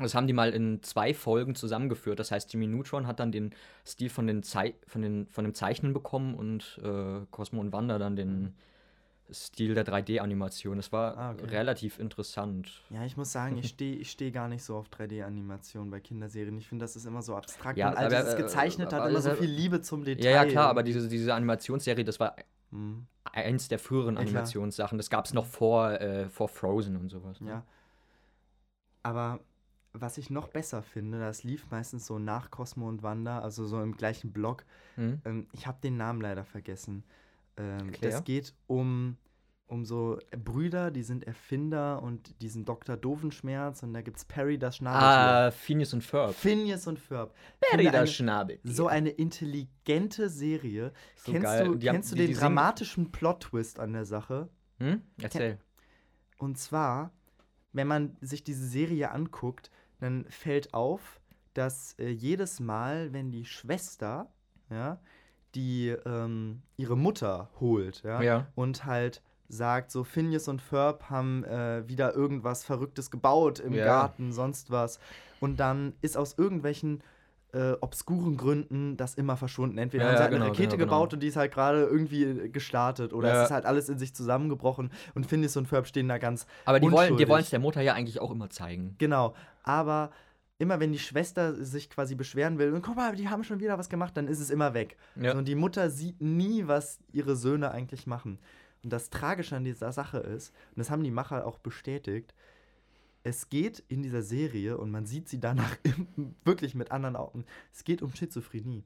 [0.00, 2.20] Das haben die mal in zwei Folgen zusammengeführt.
[2.20, 3.52] Das heißt, Jimmy Neutron hat dann den
[3.84, 7.98] Stil von, den Zei von, den, von dem Zeichnen bekommen und äh, Cosmo und Wanda
[7.98, 8.54] dann den
[9.30, 10.76] Stil der 3D-Animation.
[10.78, 11.44] Das war Ah, okay.
[11.46, 12.82] relativ interessant.
[12.90, 16.56] Ja, ich muss sagen, ich stehe ich steh gar nicht so auf 3D-Animation bei Kinderserien.
[16.58, 17.76] Ich finde, das ist immer so abstrakt.
[17.78, 20.24] Ja, und all dieses äh, gezeichnet hat immer so das- viel Liebe zum Detail.
[20.24, 22.36] Ja, ja, klar, aber diese, diese Animationsserie, das war
[22.70, 23.06] Mhm.
[23.32, 24.16] eins der früheren.
[24.18, 24.98] Animationssachen.
[24.98, 27.40] Das gab es noch vor, äh, vor Frozen und sowas.
[27.40, 27.50] ne?
[27.50, 27.62] Ja.
[29.02, 29.40] Aber
[29.92, 33.82] was ich noch besser finde, das lief meistens so nach Cosmo und Wanda, also so
[33.82, 34.64] im gleichen Block.
[34.96, 35.20] Hm?
[35.24, 37.04] Ähm, ich habe den Namen leider vergessen.
[37.58, 39.16] Ähm, das geht um
[39.70, 42.96] um so Brüder, die sind Erfinder und diesen Dr.
[42.96, 45.06] Doofenschmerz und da gibt's Perry das Schnabeltier.
[45.06, 46.34] Ah, Phineas und Ferb.
[46.34, 47.34] Phineas und Ferb.
[47.60, 48.72] Perry das eine- Schnabeltier.
[48.72, 50.92] So eine intelligente Serie.
[51.16, 51.66] So kennst geil.
[51.66, 54.48] du, Die haben- kennst du die- den die dramatischen Plot-Twist an der Sache?
[54.78, 55.02] Hm?
[55.20, 55.58] Erzähl.
[56.38, 57.12] Und zwar,
[57.74, 61.20] wenn man sich diese Serie anguckt, dann fällt auf,
[61.52, 64.32] dass äh, jedes Mal, wenn die Schwester,
[64.70, 64.98] ja,
[65.54, 68.46] die ähm, ihre Mutter holt, ja, Ja.
[68.54, 73.84] und halt sagt, so Phineas und Ferb haben äh, wieder irgendwas Verrücktes gebaut im Ja.
[73.84, 74.98] Garten, sonst was.
[75.40, 77.02] Und dann ist aus irgendwelchen
[77.54, 79.78] äh, obskuren Gründen das immer verschwunden.
[79.78, 80.96] Entweder Ja, haben sie halt eine genau, Rakete genau, genau.
[80.98, 83.38] gebaut und die ist halt gerade irgendwie äh, gestartet oder Ja.
[83.38, 86.78] es ist halt alles in sich zusammengebrochen und Phineas und Ferb stehen da ganz Aber
[86.78, 87.28] die wollen die unschuldig.
[87.30, 88.96] wollen es der Mutter ja eigentlich auch immer zeigen.
[88.98, 90.10] Genau, aber
[90.58, 93.78] immer wenn die Schwester sich quasi beschweren will, und guck mal, die haben schon wieder
[93.78, 94.96] was gemacht, dann ist es immer weg.
[95.16, 95.36] Ja.
[95.36, 98.38] Und die Mutter sieht nie, was ihre Söhne eigentlich machen.
[98.82, 102.34] Und das Tragische an dieser Sache ist, und das haben die Macher auch bestätigt,
[103.22, 105.76] es geht in dieser Serie, und man sieht sie danach
[106.44, 108.84] wirklich mit anderen Augen, es geht um Schizophrenie.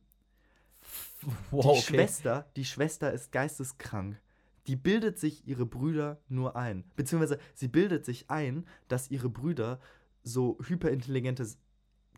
[1.51, 4.21] Wow, die Schwester, die Schwester ist geisteskrank.
[4.67, 6.85] Die bildet sich ihre Brüder nur ein.
[6.97, 9.81] Beziehungsweise sie bildet sich ein, dass ihre Brüder
[10.23, 11.47] so hyperintelligente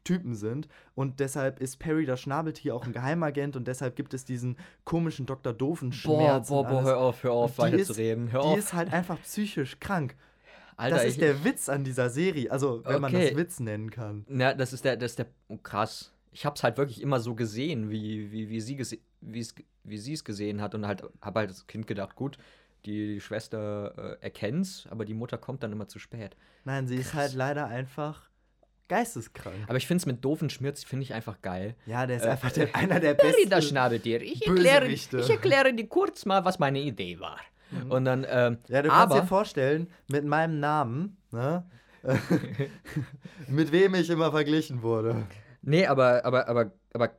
[0.05, 0.69] Typen sind.
[0.95, 5.25] Und deshalb ist Perry das Schnabeltier auch ein Geheimagent und deshalb gibt es diesen komischen
[5.27, 5.53] Dr.
[5.53, 6.49] Boah, Doofenschmerz.
[6.49, 6.85] boah, boah, alles.
[6.87, 8.31] hör auf, hör auf, weiter ist- zu reden.
[8.31, 8.59] Hör Die auf.
[8.59, 10.15] ist halt einfach psychisch krank.
[10.77, 12.51] Alter, das ich, ist der Witz an dieser Serie.
[12.51, 13.29] Also, wenn man Okay.
[13.31, 14.25] das Witz nennen kann.
[14.29, 16.13] Na, das ist der, das ist der, oh, krass.
[16.33, 20.61] Ich hab's halt wirklich immer so gesehen, wie, wie, wie sie gese wie es gesehen
[20.61, 22.37] hat und halt, hab halt als Kind gedacht, gut,
[22.87, 26.37] die, Schwester äh, erkennt's, aber die Mutter kommt dann immer zu spät.
[26.65, 27.21] Nein, sie ist Krass.
[27.21, 28.29] halt leider einfach
[28.89, 29.57] geisteskrank.
[29.67, 31.75] Aber ich find's mit doofen Schmirz, finde ich einfach geil.
[31.87, 33.49] Ja, der ist Äh, einfach der, einer der besten.
[33.51, 34.21] das Schnabeltier.
[34.23, 35.19] Ich erkläre, Bösewichte.
[35.21, 37.39] ich erkläre dir kurz mal, was meine Idee war.
[37.71, 37.91] Mhm.
[37.91, 41.65] Und dann, ähm, Ja, du kannst aber, dir vorstellen, mit meinem Namen, ne?
[43.49, 45.27] mit wem ich immer verglichen wurde.
[45.63, 47.11] Nee, aber, aber, aber, aber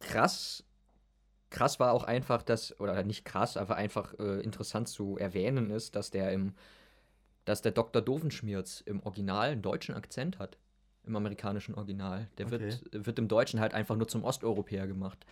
[0.00, 0.64] krass,
[1.50, 5.96] krass war auch einfach, dass, oder nicht krass, aber einfach äh, interessant zu erwähnen ist,
[5.96, 6.54] dass der im,
[7.44, 8.00] dass der Dr.
[8.02, 10.56] Doofenschmirz im Original einen deutschen Akzent hat.
[11.04, 12.28] Im amerikanischen Original.
[12.38, 15.24] Der wird, wird im Deutschen halt einfach nur zum Osteuropäer gemacht.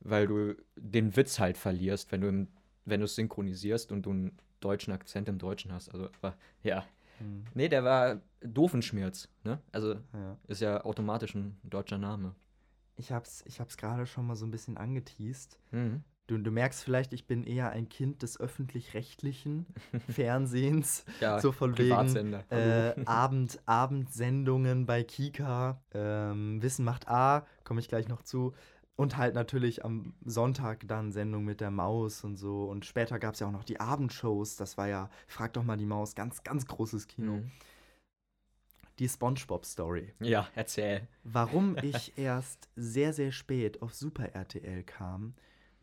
[0.00, 2.48] Weil du den Witz halt verlierst, wenn du im,
[2.86, 5.90] wenn du es synchronisierst und du einen deutschen Akzent im Deutschen hast.
[5.90, 6.08] Also,
[6.62, 6.84] ja.
[7.54, 9.60] Nee, der war Doofenschmirz, ne?
[9.72, 10.38] Also, Ja.
[10.48, 12.34] ist ja automatisch ein deutscher Name.
[13.00, 15.58] Ich hab's, ich hab's gerade schon mal so ein bisschen angeteased.
[15.70, 16.04] Mhm.
[16.26, 19.66] Du, du merkst vielleicht, ich bin eher ein Kind des öffentlich-rechtlichen
[20.08, 21.04] Fernsehens.
[21.18, 25.80] Ja, so von wegen äh, Abend, Abendsendungen bei Kika.
[25.92, 28.52] Ähm, Wissen macht A, komme ich gleich noch zu.
[28.96, 32.64] Und halt natürlich am Sonntag dann Sendung mit der Maus und so.
[32.64, 34.56] Und später gab es ja auch noch die Abendshows.
[34.56, 37.38] Das war ja, frag doch mal die Maus, ganz, ganz großes Kino.
[37.38, 37.50] Mhm.
[39.00, 40.12] Die SpongeBob-Story.
[40.20, 41.08] Ja, erzähl.
[41.24, 45.34] Warum ich erst sehr, sehr spät auf Super RTL kam,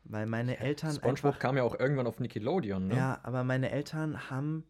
[0.05, 1.39] weil meine Eltern SpongeBob einfach.
[1.39, 2.95] kam ja auch irgendwann auf Nickelodeon, ne?
[2.95, 4.63] Ja, aber meine Eltern haben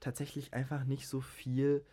[0.00, 1.84] tatsächlich einfach nicht so viel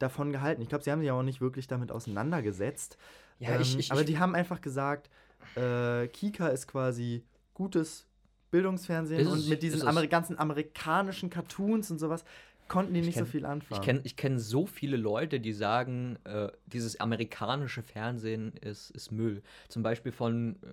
[0.00, 0.60] davon gehalten.
[0.62, 2.98] Ich glaube, sie haben sich auch nicht wirklich damit auseinandergesetzt.
[3.38, 5.08] Ja, ich- Ähm, ich- aber ich- die haben einfach gesagt,
[5.54, 7.22] äh, Kika ist quasi
[7.54, 8.06] gutes
[8.50, 9.86] Bildungsfernsehen Ist und mit diesen.
[9.86, 12.24] Ameri ganzen amerikanischen Cartoons und sowas
[12.68, 13.80] konnten die Ich nicht so kenn- viel anfangen.
[13.80, 19.10] Ich kenne ich kenn so viele Leute, die sagen, äh, dieses amerikanische Fernsehen ist, ist
[19.12, 19.42] Müll.
[19.68, 20.66] Zum Beispiel von, äh,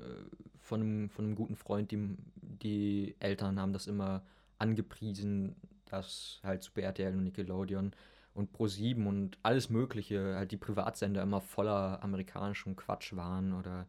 [0.59, 4.23] von, einem, von einem guten Freund, die, die Eltern haben das immer
[4.57, 7.91] angepriesen, dass halt Super RTL und Nickelodeon
[8.33, 13.85] und Pro7 und alles Mögliche, halt die Privatsender immer voller amerikanischem Quatsch waren oder.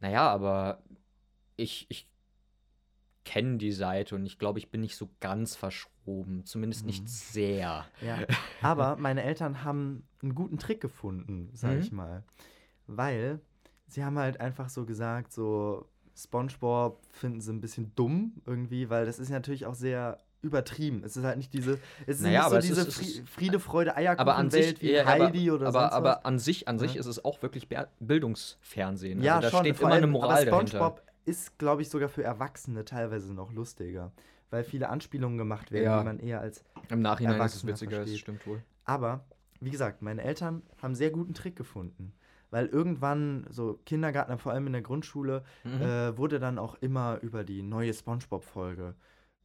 [0.00, 0.82] Naja, aber
[1.56, 2.06] ich, ich
[3.30, 6.44] kenne die Seite und ich glaube, ich bin nicht so ganz verschroben.
[6.44, 7.06] Zumindest nicht Mhm.
[7.06, 7.86] sehr.
[8.04, 8.18] Ja,
[8.62, 11.80] aber meine Eltern haben einen guten Trick gefunden, sag Mhm.
[11.80, 12.24] ich mal.
[12.88, 13.40] Weil
[13.86, 19.06] sie haben halt einfach so gesagt, so SpongeBob finden sie ein bisschen dumm irgendwie, weil
[19.06, 21.02] das ist natürlich auch sehr übertrieben.
[21.04, 22.94] Es ist halt nicht diese, es ist Naja, nicht so aber es diese ist- es
[22.96, 26.24] Fri ist- Friede, Freude, Aber Eierkuchenwelt wie ja, Heidi aber, oder aber, sonst aber was.
[26.24, 27.00] an sich, an sich Ja.
[27.00, 27.68] ist es auch wirklich
[28.00, 29.22] Bildungsfernsehen.
[29.22, 29.60] Ja, also da schon.
[29.60, 30.96] steht vor immer eine allem- Moral aber dahinter.
[31.30, 34.12] Ist, glaube ich, sogar für Erwachsene teilweise noch lustiger,
[34.50, 35.98] weil viele Anspielungen gemacht werden, Ja.
[36.00, 38.62] die man eher als Im Nachhinein ist es Erwachsener witziger, das stimmt wohl.
[38.84, 39.24] Aber,
[39.60, 42.12] wie gesagt, meine Eltern haben sehr guten Trick gefunden.
[42.50, 45.82] Weil irgendwann, so Kindergarten, vor allem in der Grundschule, Mhm.
[45.82, 48.94] äh, wurde dann auch immer über die neue Spongebob-Folge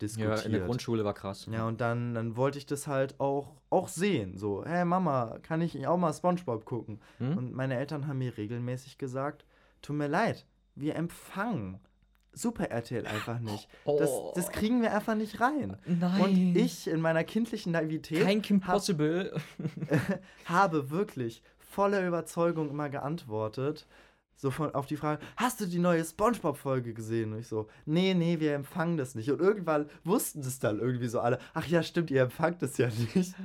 [0.02, 0.40] diskutiert.
[0.40, 1.46] ja, in der Grundschule war krass.
[1.52, 4.38] Ja, und dann, dann wollte ich das halt auch, auch sehen.
[4.38, 7.00] So, hey Mama, kann ich auch mal Spongebob gucken?
[7.20, 7.38] Hm?
[7.38, 9.46] Und meine Eltern haben mir regelmäßig gesagt,
[9.84, 11.80] tut mir leid, wir empfangen
[12.38, 13.70] Super RTL einfach nicht.
[13.86, 13.98] Oh.
[13.98, 15.78] Das, das kriegen wir einfach nicht rein.
[15.86, 16.22] Nein.
[16.22, 19.34] Und ich in meiner kindlichen Naivität Kein Kim hab- Possible.
[20.46, 23.88] habe wirklich voller Überzeugung immer geantwortet.
[24.38, 27.32] So von, auf die Frage, hast du die neue Spongebob-Folge gesehen?
[27.34, 29.32] Und ich so, nee, nee, wir empfangen das nicht.
[29.32, 32.90] Und irgendwann wussten das dann irgendwie so alle, ach ja, stimmt, ihr empfangt das ja
[33.16, 33.34] nicht.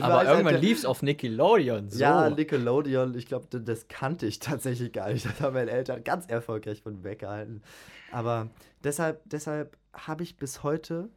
[0.00, 1.88] Aber halt irgendwann der- lief's auf Nickelodeon.
[1.88, 2.00] So.
[2.00, 5.24] Ja, Nickelodeon, ich glaube, das kannte ich tatsächlich gar nicht.
[5.32, 7.62] Das haben meine Eltern ganz erfolgreich von weggehalten.
[8.10, 8.50] Aber
[8.82, 11.10] deshalb, deshalb habe ich bis heute,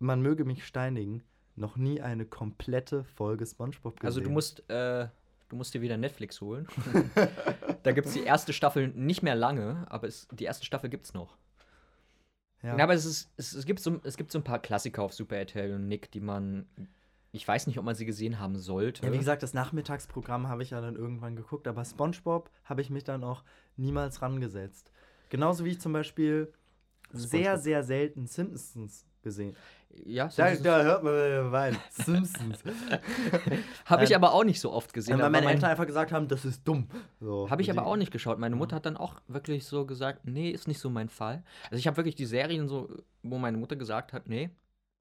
[0.00, 1.22] man möge mich steinigen,
[1.54, 4.06] noch nie eine komplette Folge Spongebob gesehen.
[4.06, 5.06] Also du musst, äh,
[5.48, 6.66] du musst dir wieder Netflix holen.
[7.82, 11.36] da gibt's die erste Staffel nicht mehr lange, aber es, die erste Staffel gibt's noch.
[12.62, 12.76] Ja.
[12.76, 12.84] Ja.
[12.84, 15.36] aber es, ist, es, es, gibt so, es gibt so ein paar Klassiker auf Super
[15.36, 16.66] RTL und Nick, die man.
[17.32, 19.04] Ich weiß nicht, ob man sie gesehen haben sollte.
[19.04, 22.88] Ja, wie gesagt, das Nachmittagsprogramm habe ich ja dann irgendwann geguckt, aber SpongeBob habe ich
[22.88, 23.44] mich dann auch
[23.76, 24.90] niemals rangesetzt.
[25.28, 26.52] Genauso wie ich zum Beispiel
[27.12, 27.62] sehr, SpongeBob.
[27.62, 29.54] sehr selten Simpsons gesehen.
[30.04, 31.76] Ja, Da, da hört man den Wein.
[31.90, 32.58] Simpsons.
[33.86, 35.18] habe ich ähm, aber auch nicht so oft gesehen.
[35.18, 36.88] Weil meine mein- Eltern einfach gesagt haben, das ist dumm.
[37.20, 37.48] So.
[37.50, 38.38] Habe ich aber auch nicht geschaut.
[38.38, 41.42] Meine Mutter hat dann auch wirklich so gesagt, nee, ist nicht so mein Fall.
[41.70, 42.88] Also ich habe wirklich die Serien so,
[43.22, 44.50] wo meine Mutter gesagt hat, nee,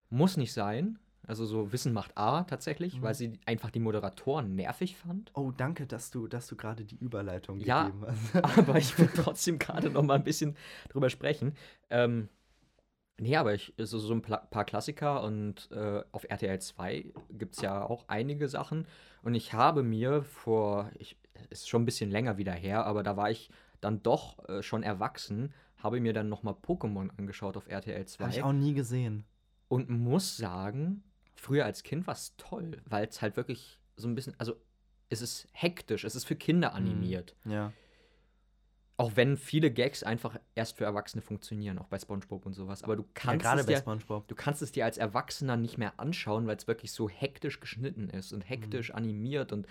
[0.10, 1.00] muss nicht sein.
[1.28, 3.02] Also so Wissen macht A tatsächlich, Mhm.
[3.02, 5.32] weil sie einfach die Moderatoren nervig fand.
[5.34, 7.86] Oh, danke, dass du, dass du gerade die Überleitung Ja.
[7.86, 8.60] gegeben hast.
[8.70, 10.56] aber ich will trotzdem gerade noch mal ein bisschen
[10.90, 11.54] drüber sprechen.
[11.90, 12.30] Ähm,
[13.18, 17.62] nee, aber ich, so, so ein paar Klassiker und äh, auf RTL 2 gibt es
[17.62, 18.88] ja auch einige Sachen.
[19.24, 21.18] Und ich habe mir vor, ich,
[21.50, 23.50] ist schon ein bisschen länger wieder her, aber da war ich
[23.82, 28.24] dann doch äh, schon erwachsen, habe mir dann noch mal Pokémon angeschaut auf RTL 2
[28.24, 29.26] Habe ich auch nie gesehen.
[29.68, 31.04] und muss sagen,
[31.36, 34.56] früher als Kind war es toll, weil es halt wirklich so ein bisschen, also
[35.10, 36.76] es ist hektisch, es ist für Kinder Mhm.
[36.76, 37.36] animiert.
[37.46, 37.72] Ja.
[38.98, 42.82] Auch wenn viele Gags einfach erst für Erwachsene funktionieren, auch bei SpongeBob und sowas.
[42.84, 46.00] Aber du ja kannst, gerade es, dir, du kannst es dir als Erwachsener nicht mehr
[46.00, 48.96] anschauen, weil es wirklich so hektisch geschnitten ist und hektisch Mhm.
[48.96, 49.68] animiert und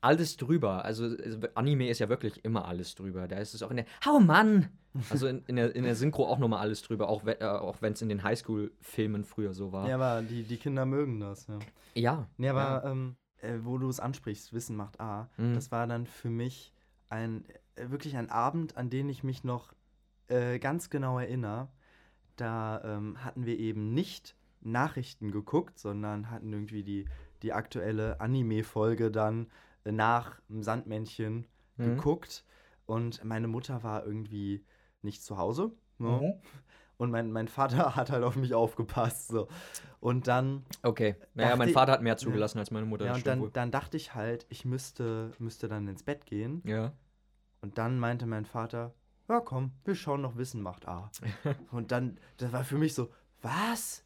[0.00, 0.84] alles drüber.
[0.84, 3.26] Also es- Anime ist ja wirklich immer alles drüber.
[3.28, 4.68] Da ist es auch in der Oh Mann!
[5.10, 7.80] Also in, in, der, in der Synchro auch nochmal alles drüber, auch, we- äh, auch
[7.82, 9.88] wenn es in den Highschool-Filmen früher so war.
[9.88, 11.58] Ja, aber die, die Kinder mögen das, ja.
[11.94, 12.28] Ja.
[12.36, 15.54] Nee, aber ähm, äh, wo du es ansprichst, Wissen macht A, Mhm.
[15.54, 16.72] das war dann für mich
[17.08, 17.44] ein
[17.76, 19.72] wirklich ein Abend, an den ich mich noch
[20.28, 21.68] äh, ganz genau erinnere.
[22.36, 27.06] Da ähm, hatten wir eben nicht Nachrichten geguckt, sondern hatten irgendwie die,
[27.42, 29.48] die aktuelle Anime-Folge dann
[29.84, 31.46] äh, nach dem Sandmännchen
[31.78, 31.96] Mhm.
[31.96, 32.44] geguckt.
[32.84, 34.64] Und meine Mutter war irgendwie
[35.00, 35.72] nicht zu Hause.
[35.98, 36.08] Ne?
[36.08, 36.32] Mhm.
[36.98, 39.28] Und mein, mein Vater hat halt auf mich aufgepasst.
[39.28, 39.48] So.
[40.00, 41.16] Und dann Okay.
[41.34, 43.06] Naja, mein Vater hat mehr zugelassen als meine Mutter.
[43.06, 46.60] ja, und dann, dann dachte ich halt, ich müsste, müsste dann ins Bett gehen.
[46.64, 46.92] Ja.
[47.62, 48.92] Und dann meinte mein Vater,
[49.28, 51.10] ja komm, wir schauen noch Wissen macht A.
[51.70, 53.08] und dann, das war für mich so,
[53.40, 54.02] was?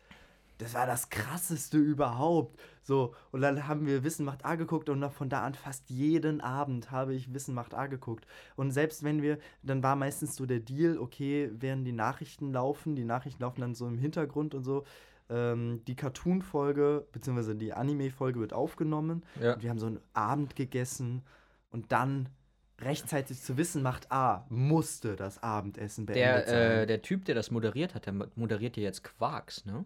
[0.58, 2.58] Das war das krasseste überhaupt.
[2.82, 5.90] So, und dann haben wir Wissen macht A geguckt und noch von da an fast
[5.90, 8.26] jeden Abend habe ich Wissen macht A geguckt.
[8.56, 12.94] Und selbst wenn wir, dann war meistens so der Deal, okay, während die Nachrichten laufen,
[12.94, 14.84] die Nachrichten laufen dann so im Hintergrund und so,
[15.28, 19.24] ähm, die Cartoon-Folge, beziehungsweise die Anime-Folge wird aufgenommen.
[19.40, 19.54] Ja.
[19.54, 21.22] Und wir haben so einen Abend gegessen
[21.70, 22.28] und dann
[22.80, 26.88] rechtzeitig zu wissen macht, ah, musste das Abendessen beendet Der, äh, sein.
[26.88, 29.84] der Typ, der das moderiert hat, der mo- moderiert ja jetzt Quarks, ne?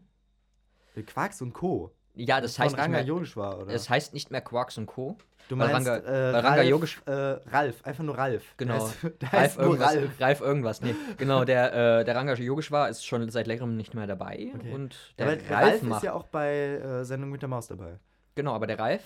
[0.96, 1.94] Der Quarks und Co.
[2.14, 3.72] Ja, das Von heißt nicht Ranga mehr, Yogeshwar, oder?
[3.72, 5.16] es heißt nicht mehr Quarks und Co.
[5.48, 8.54] du meinst Ranga- äh, Ranga Ralf, Yogesh- äh, Ralf, einfach nur Ralf.
[8.56, 8.90] Genau.
[9.22, 10.20] Der heißt, Ralf heißt nur irgendwas, Ralf.
[10.20, 10.94] Ralf irgendwas, nee.
[11.18, 14.50] Genau, der, äh, der Ranga Yogeshwar ist schon seit längerem nicht mehr dabei.
[14.56, 14.72] Okay.
[14.72, 17.68] Und Ja, der aber Ralf, Ralf ist ja auch bei äh, Sendung mit der Maus
[17.68, 18.00] dabei.
[18.34, 19.04] genau, aber der Ralf,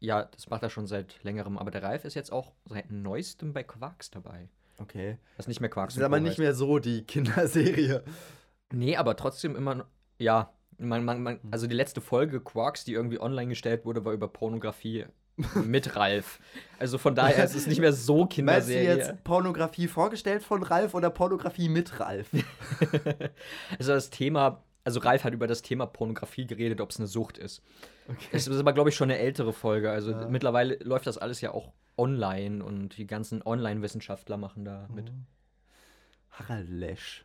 [0.00, 3.52] ja, das macht er schon seit längerem, aber der Ralf ist jetzt auch seit neuestem
[3.52, 4.48] bei Quarks dabei.
[4.78, 5.18] Okay.
[5.36, 8.04] Das ist nicht mehr Quarks Das ist aber nicht mehr so die Kinderserie.
[8.72, 9.86] Nee, aber trotzdem immer,
[10.18, 10.52] ja.
[10.80, 11.48] Man, man, man, Hm.
[11.50, 15.06] also die letzte Folge Quarks, die irgendwie online gestellt wurde, war über Pornografie
[15.64, 16.38] mit Ralf.
[16.78, 18.96] Also von daher ist es nicht mehr so Meinst du Kinderserie.
[18.96, 22.28] jetzt Pornografie vorgestellt von Ralf oder Pornografie mit Ralf?
[23.78, 27.36] also das Thema, also Ralf hat über das Thema Pornografie geredet, ob es eine Sucht
[27.38, 27.62] ist.
[28.08, 28.28] Okay.
[28.32, 29.90] Es ist aber, glaube ich, schon eine ältere Folge.
[29.90, 30.28] Also Ja.
[30.28, 35.12] mittlerweile läuft das alles ja auch online und die ganzen Online-Wissenschaftler machen da mit.
[35.12, 35.26] Mhm.
[36.30, 37.24] Harald Lesch.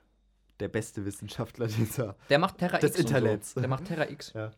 [0.60, 2.15] Der beste Wissenschaftler dieser.
[2.30, 2.99] Der macht Terra Des X.
[2.99, 3.54] Internets.
[3.54, 3.60] So.
[3.62, 4.34] Der macht Terra X.
[4.34, 4.52] Ja.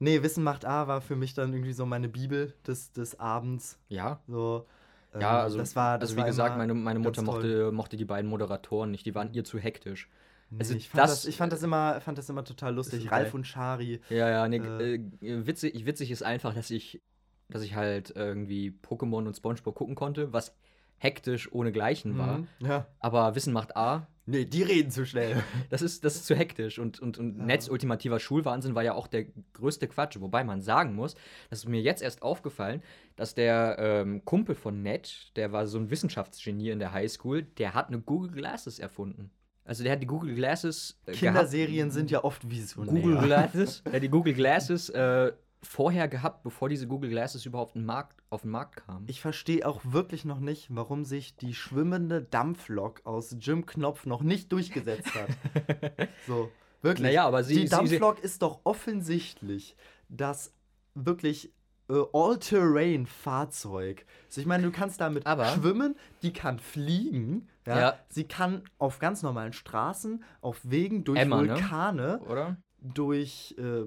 [0.00, 3.78] Nee, Wissen macht A war für mich dann irgendwie so meine Bibel des, des Abends.
[3.88, 4.20] Ja.
[4.28, 4.66] So,
[5.14, 7.96] ähm, Ja, also, das war, das also wie war gesagt, meine, meine Mutter mochte, mochte
[7.96, 9.06] die beiden Moderatoren nicht.
[9.06, 10.08] Die waren ihr zu hektisch.
[10.50, 13.10] Nee, also ich, fand das, das- ich fand das immer, fand das immer total lustig.
[13.10, 13.34] Ralf geil.
[13.34, 14.00] und Shari.
[14.08, 14.94] Ja, ja, nee, Äh.
[15.20, 17.00] äh, witzig, witzig ist einfach, dass ich,
[17.48, 20.54] dass ich halt irgendwie Pokémon und Spongebob gucken konnte, was
[20.96, 22.38] hektisch ohnegleichen war.
[22.38, 22.48] Mhm.
[22.60, 22.86] Ja.
[22.98, 25.42] Aber Wissen macht A, Nee, die reden zu schnell.
[25.70, 26.78] das ist, das ist zu hektisch.
[26.78, 27.44] Und, und, und Ja.
[27.46, 30.20] Netz ultimativer Schulwahnsinn war ja auch der größte Quatsch.
[30.20, 31.14] Wobei man sagen muss,
[31.48, 32.82] das ist mir jetzt erst aufgefallen,
[33.16, 37.72] dass der ähm, Kumpel von Ned, der war so ein Wissenschaftsgenie in der Highschool, der
[37.72, 39.30] hat eine Google Glasses erfunden.
[39.68, 43.02] Also der hat die Google Glasses äh, Kinderserien sind ja oft visionär.
[43.02, 47.76] Google Glasses, der hat die Google Glasses äh, vorher gehabt, bevor diese Google Glasses überhaupt
[47.76, 49.04] Markt, auf den Markt kamen.
[49.08, 54.22] Ich verstehe auch wirklich noch nicht, warum sich die schwimmende Dampflok aus Jim Knopf noch
[54.22, 56.08] nicht durchgesetzt hat.
[56.26, 56.50] so,
[56.80, 57.04] wirklich.
[57.08, 59.76] Naja, aber sie- die sie- Dampflok ist doch offensichtlich
[60.08, 60.54] das
[60.94, 61.52] wirklich
[61.90, 64.04] äh, All-Terrain-Fahrzeug.
[64.26, 67.48] Also ich meine, du kannst damit Aber- schwimmen, die kann fliegen.
[67.66, 67.78] Ja?
[67.80, 67.98] Ja.
[68.08, 71.50] Sie kann auf ganz normalen Straßen, auf Wegen, durch Emma, ne?
[71.50, 72.56] Vulkane, Oder?
[72.80, 73.84] durch äh,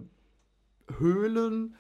[1.00, 1.76] Höhlen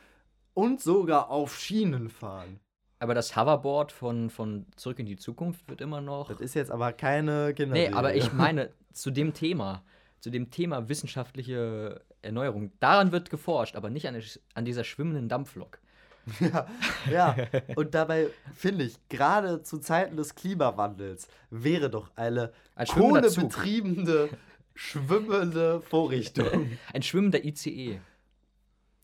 [0.54, 2.60] und sogar auf Schienen fahren.
[3.00, 6.28] Aber das Hoverboard von, von Zurück in die Zukunft wird immer noch.
[6.30, 7.90] Das ist jetzt aber keine Kinderserie.
[7.90, 9.84] Nee, aber ich meine, zu dem Thema,
[10.20, 14.22] zu dem Thema wissenschaftliche Erneuerung, daran wird geforscht, aber nicht an,
[14.54, 15.80] an dieser schwimmenden Dampflok.
[16.40, 16.68] ja,
[17.10, 17.36] ja,
[17.76, 24.30] und dabei finde ich, gerade zu Zeiten des Klimawandels wäre doch eine Ein kohlebetriebene,
[24.76, 26.78] schwimmende Vorrichtung.
[26.94, 28.00] Ein schwimmender ICE.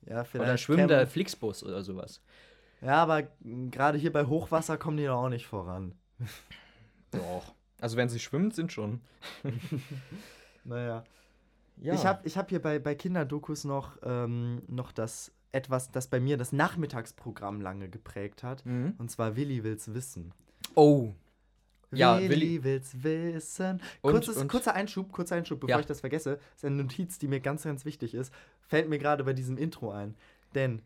[0.05, 0.35] Ja, vielleicht.
[0.35, 2.21] Oder ein schwimmender Flixbus oder sowas.
[2.79, 5.95] Ja, aber gerade hier bei Hochwasser kommen die doch auch nicht voran.
[7.11, 7.53] Doch.
[7.81, 9.01] Also wenn sie schwimmt, sind schon.
[10.63, 11.03] Naja.
[11.77, 11.93] Ja.
[11.93, 16.19] Ich habe ich hab hier bei, bei Kinderdokus noch, ähm, noch das etwas, das bei
[16.19, 18.65] mir das Nachmittagsprogramm lange geprägt hat.
[18.65, 18.93] Mhm.
[18.97, 20.33] Und zwar Willi will's wissen.
[20.75, 21.13] Oh.
[21.91, 23.81] Ja, Willi, Willi- will's wissen.
[24.01, 25.79] Und- Kurzes, und- kurzer Einschub, kurzer Einschub, bevor Ja.
[25.79, 26.31] ich das vergesse.
[26.35, 28.33] Das ist eine Notiz, die mir ganz, ganz wichtig ist.
[28.61, 30.15] Fällt mir gerade bei diesem Intro ein.
[30.53, 30.81] Denn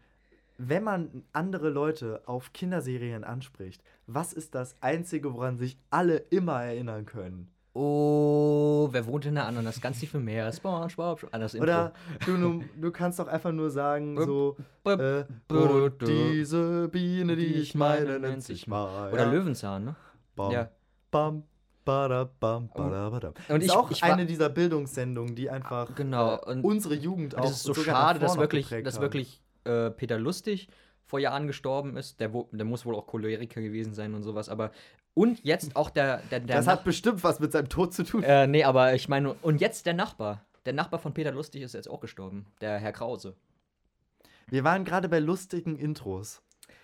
[0.59, 6.61] wenn man andere Leute auf Kinderserien anspricht, was ist das Einzige, woran sich alle immer
[6.63, 7.49] erinnern können?
[7.73, 9.79] Oh, wer wohnt in der Ananas?
[9.79, 10.51] Ganz tiefe Meer.
[10.51, 11.27] SpongeBob.
[11.31, 11.63] Das Intro.
[11.63, 11.93] Oder
[12.25, 15.99] du, du kannst doch einfach nur sagen, so, äh, bup.
[16.05, 19.11] diese Biene, die ich meine, nennt sich mal.
[19.13, 19.95] Oder Löwenzahn, ne?
[20.35, 20.69] Bam, Ja.
[21.11, 21.43] bam,
[21.85, 23.33] bada, bam, bada, bada.
[23.49, 26.95] Und ist ich- auch ich war- eine dieser Bildungssendungen, die einfach Genau, äh, und- unsere
[26.95, 30.67] Jugend auch es ist so schade, dass wirklich, dass wirklich äh, Peter Lustig
[31.11, 32.21] vor Jahren gestorben ist.
[32.21, 34.47] Der, der muss wohl auch Choleriker gewesen sein und sowas.
[34.47, 34.71] Aber
[35.13, 38.23] und jetzt auch der, der, der Das hat bestimmt was mit seinem Tod zu tun.
[38.23, 40.45] äh, nee, aber ich meine und jetzt der Nachbar.
[40.65, 42.45] Der Nachbar von Peter Lustig ist jetzt auch gestorben.
[42.61, 43.35] Der Herr Krause.
[44.47, 46.41] Wir waren gerade bei lustigen Intros.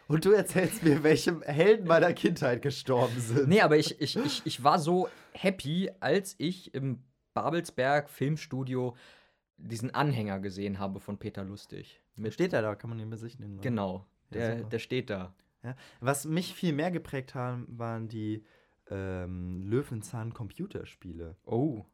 [0.09, 3.47] Und du erzählst mir, welche Helden meiner Kindheit gestorben sind.
[3.47, 8.95] Nee, aber ich, ich, ich, ich war so happy, als ich im Babelsberg Filmstudio
[9.57, 12.01] diesen Anhänger gesehen habe von Peter Lustig.
[12.17, 13.61] Mit, Steht er da, kann man ihn besichtigen.
[13.61, 14.05] Genau.
[14.33, 15.33] Der, der steht da.
[15.63, 15.75] Ja.
[15.99, 18.43] Was mich viel mehr geprägt haben, waren die
[18.89, 21.35] ähm, Löwenzahn-Computerspiele.
[21.45, 21.85] Oh.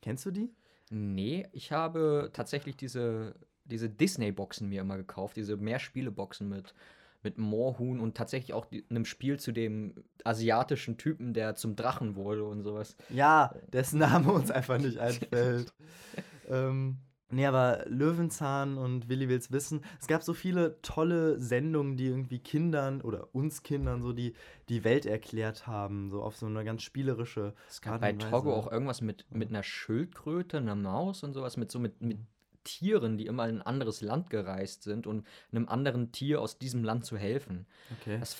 [0.00, 0.50] Kennst du die?
[0.90, 6.74] Nee, ich habe tatsächlich diese, diese Disney-Boxen mir immer gekauft, diese Mehrspiele-Boxen mit,
[7.22, 12.16] mit Moorhuhn und tatsächlich auch die, einem Spiel zu dem asiatischen Typen, der zum Drachen
[12.16, 12.96] wurde und sowas.
[13.08, 15.72] Ja, dessen Name uns einfach nicht einfällt.
[16.48, 16.98] ähm,
[17.32, 19.82] nee, aber Löwenzahn und Willi will's wissen.
[20.00, 24.34] Es gab so viele tolle Sendungen, die irgendwie Kindern oder uns Kindern so die,
[24.68, 27.54] die Welt erklärt haben, so auf so eine ganz spielerische.
[27.68, 28.12] Es gab bei.
[28.12, 32.18] Togo auch irgendwas mit, mit einer Schildkröte, einer Maus und sowas, mit so mit, mit
[32.64, 36.84] Tieren, die immer in ein anderes Land gereist sind und einem anderen Tier aus diesem
[36.84, 37.66] Land zu helfen.
[38.00, 38.18] Okay.
[38.20, 38.36] Das,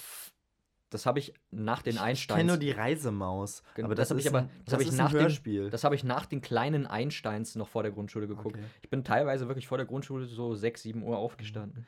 [0.92, 2.46] das habe ich nach den ich kenne Einsteins.
[2.48, 3.62] nur die Reisemaus.
[3.74, 5.70] Genau, aber das das, hab ich aber- das das hab ich nach Hörspiel.
[5.70, 8.56] Das habe ich nach den kleinen Einsteins noch vor der Grundschule geguckt.
[8.56, 8.66] Okay.
[8.82, 11.86] Ich bin teilweise wirklich vor der Grundschule so 6, 7 Uhr aufgestanden.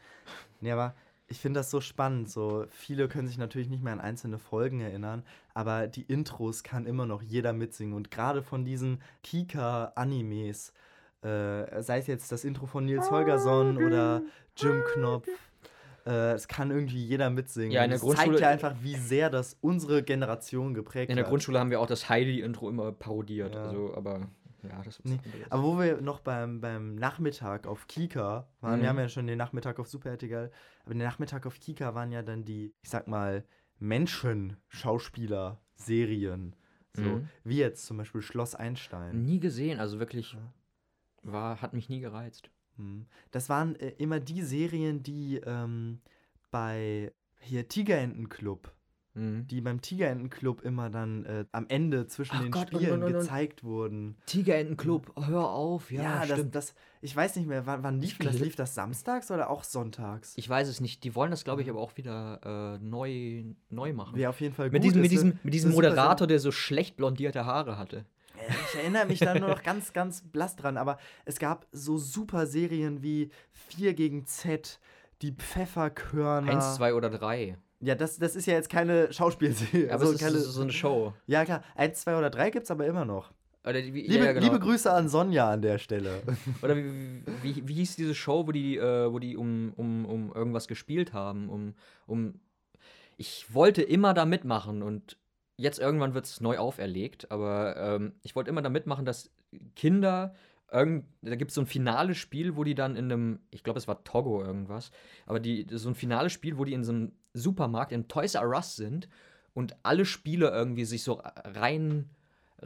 [0.60, 0.94] Nee, aber
[1.26, 2.30] ich finde das so spannend.
[2.30, 5.22] So viele können sich natürlich nicht mehr an einzelne Folgen erinnern,
[5.54, 7.94] aber die Intros kann immer noch jeder mitsingen.
[7.94, 10.72] Und gerade von diesen Kika-Animes,
[11.22, 14.22] äh, sei es jetzt das Intro von Nils Holgersson oder
[14.56, 15.28] Jim Knopf,
[16.10, 17.70] es kann irgendwie jeder mitsingen.
[17.70, 21.16] Ja, in der das zeigt Grundschule- ja einfach, wie sehr das unsere Generation geprägt In
[21.16, 21.30] der hat.
[21.30, 23.54] Grundschule haben wir auch das Heidi-Intro immer parodiert.
[23.54, 23.64] Ja.
[23.64, 24.28] Also, aber
[24.62, 25.18] ja, das Nee,
[25.50, 28.82] Aber wo wir noch beim, beim Nachmittag auf Kika waren, Mhm.
[28.82, 30.50] wir haben ja schon den Nachmittag auf Super RTL,
[30.84, 33.44] aber den Nachmittag auf Kika waren ja dann die, ich sag mal,
[33.78, 36.56] Menschen-Schauspieler-Serien.
[36.96, 37.28] So, Mhm.
[37.42, 39.24] wie jetzt zum Beispiel Schloss Einstein.
[39.24, 39.80] nie gesehen.
[39.80, 40.36] Also wirklich
[41.22, 42.50] war, hat mich nie gereizt.
[42.76, 43.06] Mhm.
[43.30, 46.00] Das waren äh, immer die Serien, die ähm,
[46.50, 48.72] bei hier Tigerentenclub
[49.16, 49.46] Mhm.
[49.46, 53.14] die beim Tigerentenclub immer dann äh, am Ende zwischen Ach den Gott, Spielen und- und-
[53.14, 54.16] und- gezeigt wurden.
[54.26, 56.54] Tigerentenclub, hör auf, ja, das, stimmt.
[56.56, 58.40] das, ich weiß nicht mehr, wann, wann lief das?
[58.40, 60.32] Lief das samstags oder auch sonntags?
[60.36, 61.04] ich weiß es nicht.
[61.04, 64.16] Die wollen das, glaube ich, aber auch wieder äh, neu, neu machen.
[64.16, 64.90] Wäre auf jeden Fall mit gut.
[64.90, 68.06] diesem, mit diesem, mit diesem Moderator, der so schlecht blondierte Haare hatte.
[68.48, 72.46] Ich erinnere mich da nur noch ganz, ganz blass dran, aber es gab so super
[72.46, 74.78] Serien wie 4 gegen Z,
[75.22, 76.52] die Pfefferkörner.
[76.52, 77.56] Eins, zwei oder drei.
[77.80, 79.92] Ja, das, das ist ja jetzt keine Schauspielserie.
[79.92, 81.12] Aber also es ist keine, so, eine Show.
[81.26, 81.62] ja, klar.
[81.74, 83.32] 1, 2 oder 3 gibt es aber immer noch.
[83.66, 84.44] Oder, wie, Liebe, ja, ja, genau.
[84.44, 86.22] liebe Grüße an Sonja an der Stelle.
[86.62, 90.32] Oder wie, wie, wie hieß diese Show, wo die, äh, wo die um, um, um
[90.34, 91.48] irgendwas gespielt haben?
[91.48, 91.74] Um,
[92.06, 92.40] um
[93.16, 95.16] ich wollte immer da mitmachen und
[95.56, 99.30] jetzt irgendwann wird es neu auferlegt, aber ähm, ich wollte immer da mitmachen, dass
[99.76, 100.34] Kinder,
[100.72, 103.78] irgend, da gibt es so ein finales Spiel, wo die dann in einem, ich glaube,
[103.78, 104.90] es war Togo irgendwas,
[105.26, 108.48] aber die, so ein finales Spiel, wo die in so einem Supermarkt in Toys R
[108.48, 109.08] Us sind
[109.52, 112.10] und alle Spiele irgendwie sich so rein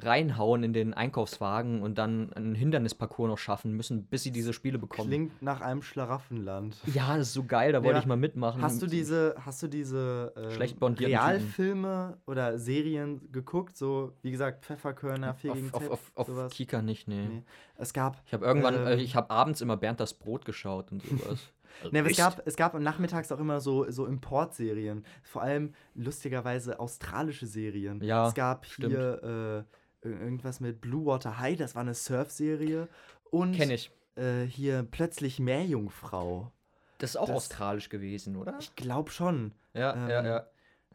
[0.01, 4.78] reinhauen in den Einkaufswagen und dann einen Hindernisparcours noch schaffen müssen, bis sie diese Spiele
[4.78, 5.09] bekommen.
[5.09, 6.76] Klingt nach einem Schlaraffenland.
[6.94, 8.01] ja, das ist so geil, da wollte Ja.
[8.01, 8.62] ich mal mitmachen.
[8.62, 10.94] Hast du diese, hast du diese äh, Schlecht Typen.
[10.94, 13.76] Realfilme oder Serien geguckt?
[13.76, 16.53] So, wie gesagt, Pfefferkörner, 4 gegen auf, auf, Z, auf, auf sowas?
[16.53, 17.26] Kika nicht, nee.
[17.28, 17.42] Nee.
[17.76, 18.86] Es gab, Ich habe irgendwann, Ähm.
[18.86, 21.38] äh, ich habe abends immer Bernd das Brot geschaut und sowas.
[21.92, 25.05] ne, aber es gab, es gab nachmittags auch immer so, so Importserien.
[25.22, 28.03] Vor allem lustigerweise australische Serien.
[28.03, 28.94] Ja, Es gab stimmt.
[28.94, 32.88] hier äh, irgendwas mit Blue Water High, das war eine Surfserie.
[33.30, 33.90] Und Kenn ich.
[34.16, 36.51] Äh, hier plötzlich Meerjungfrau.
[36.99, 38.57] Das ist auch Das- australisch gewesen, oder?
[38.61, 39.53] Ich glaube schon.
[39.74, 40.46] Ja, ja, ähm, ja.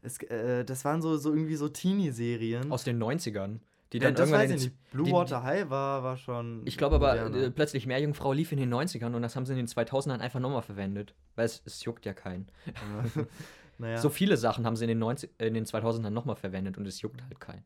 [0.01, 2.71] Es, äh, das waren so, so irgendwie so Teenie-Serien.
[2.71, 3.59] Aus den 90ern.
[3.93, 4.91] Die Ja, dann das irgendwann weiß ich nicht.
[4.91, 6.63] Blue die- Water High war, war schon.
[6.65, 9.57] Ich glaube aber, äh, plötzlich Meerjungfrau lief in den 90ern und das haben sie in
[9.57, 11.13] den 2000ern einfach nochmal verwendet.
[11.35, 12.47] Weil es, es juckt ja keinen.
[13.77, 13.97] naja.
[13.99, 16.85] So viele Sachen haben sie in den, 90, äh, in den 2000ern nochmal verwendet und
[16.87, 17.63] es juckt halt keinen.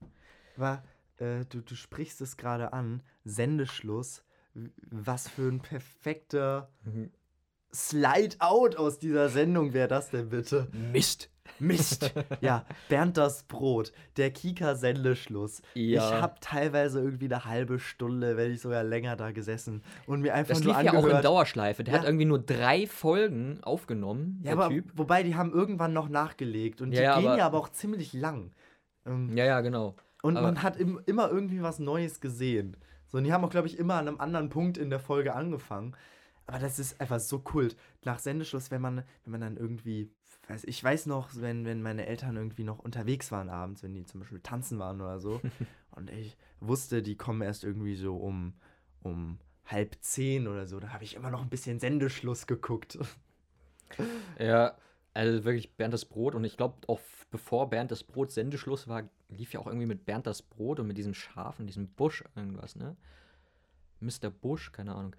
[0.58, 0.84] war,
[1.18, 3.02] äh, du, du sprichst es gerade an.
[3.24, 4.24] Sendeschluss.
[4.90, 6.70] Was für ein perfekter
[7.74, 10.68] Slide-Out aus dieser Sendung wäre das denn bitte?
[10.92, 11.30] Mist.
[11.60, 12.14] Mist.
[12.42, 15.62] ja, Bernd das Brot, der Kika-Sendeschluss.
[15.76, 16.08] Ja.
[16.08, 20.34] Ich habe teilweise irgendwie eine halbe Stunde, wenn ich sogar länger da gesessen und mir
[20.34, 21.26] einfach Das nur lief ja auch in angehört.
[21.26, 21.84] Dauerschleife.
[21.84, 22.00] Der Ja.
[22.00, 24.92] hat irgendwie nur drei Folgen aufgenommen, ja, der aber Typ.
[24.96, 28.14] wobei die haben irgendwann noch nachgelegt und die ja, gehen aber- ja aber auch ziemlich
[28.14, 28.52] lang.
[29.06, 29.96] Ähm, Ja, ja, genau.
[30.28, 32.76] Und aber- man hat im, immer irgendwie was Neues gesehen.
[33.08, 35.34] So, und die haben auch, glaube ich, immer an einem anderen Punkt in der Folge
[35.34, 35.96] angefangen.
[36.46, 37.78] Aber das ist einfach so kult.
[38.04, 40.12] Nach Sendeschluss, wenn man, wenn man dann irgendwie,
[40.50, 44.06] weiß, ich weiß noch, wenn, wenn meine Eltern irgendwie noch unterwegs waren abends, wenn die
[44.06, 45.40] zum Beispiel tanzen waren oder so.
[45.92, 48.54] und ich wusste, die kommen erst irgendwie so um,
[49.04, 50.80] um halb zehn oder so.
[50.80, 52.98] Da habe ich immer noch ein bisschen Sendeschluss geguckt.
[54.40, 54.76] Ja,
[55.18, 56.36] also wirklich Bernd das Brot.
[56.36, 57.00] Und ich glaube, auch
[57.32, 60.88] bevor Bernd das Brot Sendeschluss war, lief ja auch irgendwie mit Bernd das Brot und
[60.88, 62.96] mit diesem Schafen, diesem Busch irgendwas, ne?
[64.00, 64.30] Mr.
[64.30, 65.16] Busch, keine Ahnung.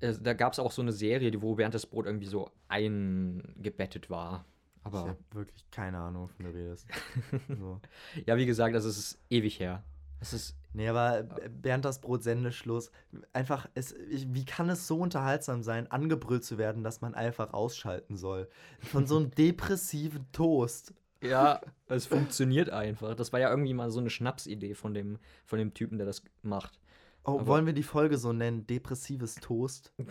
[0.00, 4.08] Äh, da gab es auch so eine Serie, wo Bernd das Brot irgendwie so eingebettet
[4.08, 4.46] war.
[4.76, 6.88] ich Aber habe wirklich keine Ahnung, wovon du redest.
[7.58, 7.80] so.
[8.26, 9.84] ja, wie gesagt, das ist ewig her.
[10.22, 12.90] Das ist Nee, aber Bernd das Brot Sendeschluss.
[13.32, 17.52] Einfach, es, ich, wie kann es so unterhaltsam sein, angebrüllt zu werden, dass man einfach
[17.52, 18.48] ausschalten soll?
[18.80, 20.94] Von so einem depressiven Toast.
[21.22, 23.14] Ja, es funktioniert einfach.
[23.14, 26.22] Das war ja irgendwie mal so eine Schnapsidee von dem, von dem Typen, der das
[26.40, 26.80] macht.
[27.24, 28.66] Oh, Aber- wollen wir die Folge so nennen?
[28.66, 29.92] Depressives Toast?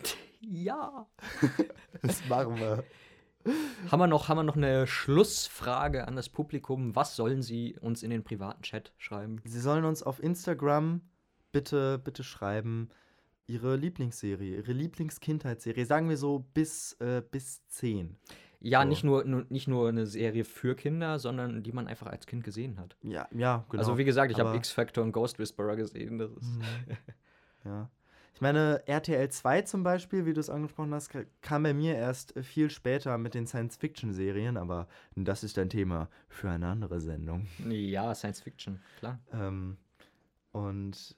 [0.44, 1.06] Ja.
[2.02, 2.84] Das machen wir.
[3.90, 6.96] Haben wir, noch, haben wir noch eine Schlussfrage an das Publikum?
[6.96, 9.42] Was sollen sie uns in den privaten Chat schreiben?
[9.44, 11.02] Sie sollen uns auf Instagram
[11.52, 12.90] bitte, bitte schreiben,
[13.48, 15.86] ihre Lieblingsserie, ihre Lieblingskindheitsserie.
[15.86, 18.18] Sagen wir so bis, äh, bis 10.
[18.64, 18.88] Ja, So.
[18.90, 22.44] nicht, nur, nur, nicht nur eine Serie für Kinder, sondern die man einfach als Kind
[22.44, 22.96] gesehen hat.
[23.02, 23.82] Ja, ja, genau.
[23.82, 26.20] Also wie gesagt, ich habe X-Factor und Ghost Whisperer gesehen.
[26.20, 26.62] Das ist Mhm.
[27.66, 27.90] Ja.
[28.34, 31.96] Ich meine, RTL 2 zum Beispiel, wie du es angesprochen hast, ka- kam bei mir
[31.96, 37.48] erst viel später mit den Science-Fiction-Serien, aber das ist ein Thema für eine andere Sendung.
[37.70, 39.20] Ja, Science Fiction, klar.
[39.32, 39.78] Ähm,
[40.52, 41.16] und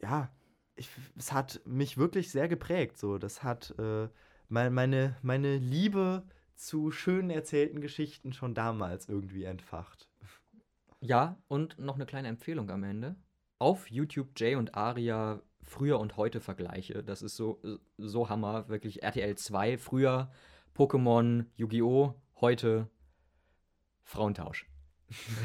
[0.00, 0.30] ja,
[0.76, 2.98] ich, es hat mich wirklich sehr geprägt.
[2.98, 4.08] So, das hat äh,
[4.48, 6.22] mein, meine, meine Liebe
[6.54, 10.08] zu schön erzählten Geschichten schon damals irgendwie entfacht.
[11.00, 13.16] Ja, und noch eine kleine Empfehlung am Ende.
[13.58, 17.02] Auf YouTube Jay und Aria früher und heute Vergleiche.
[17.02, 17.60] Das ist so,
[17.98, 18.68] so Hammer.
[18.68, 20.30] Wirklich RTL 2, früher
[20.76, 22.88] Pokémon, Yu-Gi-Oh!, heute
[24.04, 24.66] Frauentausch.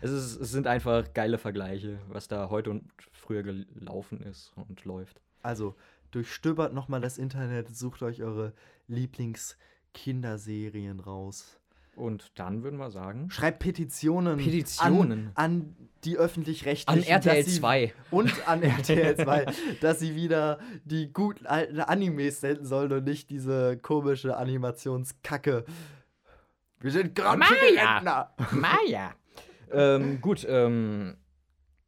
[0.00, 4.84] es, ist, es sind einfach geile Vergleiche, was da heute und früher gelaufen ist und
[4.84, 5.20] läuft.
[5.42, 5.74] Also,
[6.10, 8.52] durchstöbert nochmal das Internet, sucht euch eure
[8.88, 11.59] Lieblingskinderserien raus.
[11.96, 13.30] Und dann würden wir sagen.
[13.30, 14.38] Schreibt Petitionen.
[14.38, 15.32] Petitionen.
[15.34, 17.02] An, an die öffentlich-rechtlichen.
[17.04, 17.92] An RTL dass sie- 2.
[18.10, 19.46] Und an RTL 2,
[19.82, 25.64] dass sie wieder die guten alten Animes senden sollen und nicht diese komische Animationskacke.
[26.78, 28.30] Wir sind grantige Maya.
[28.52, 29.14] Maya.
[29.70, 31.18] ähm, gut, ähm,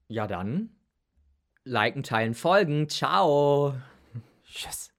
[0.08, 0.70] ja dann.
[1.64, 2.88] Liken, teilen, folgen.
[2.90, 3.74] Ciao.
[4.44, 4.91] Tschüss.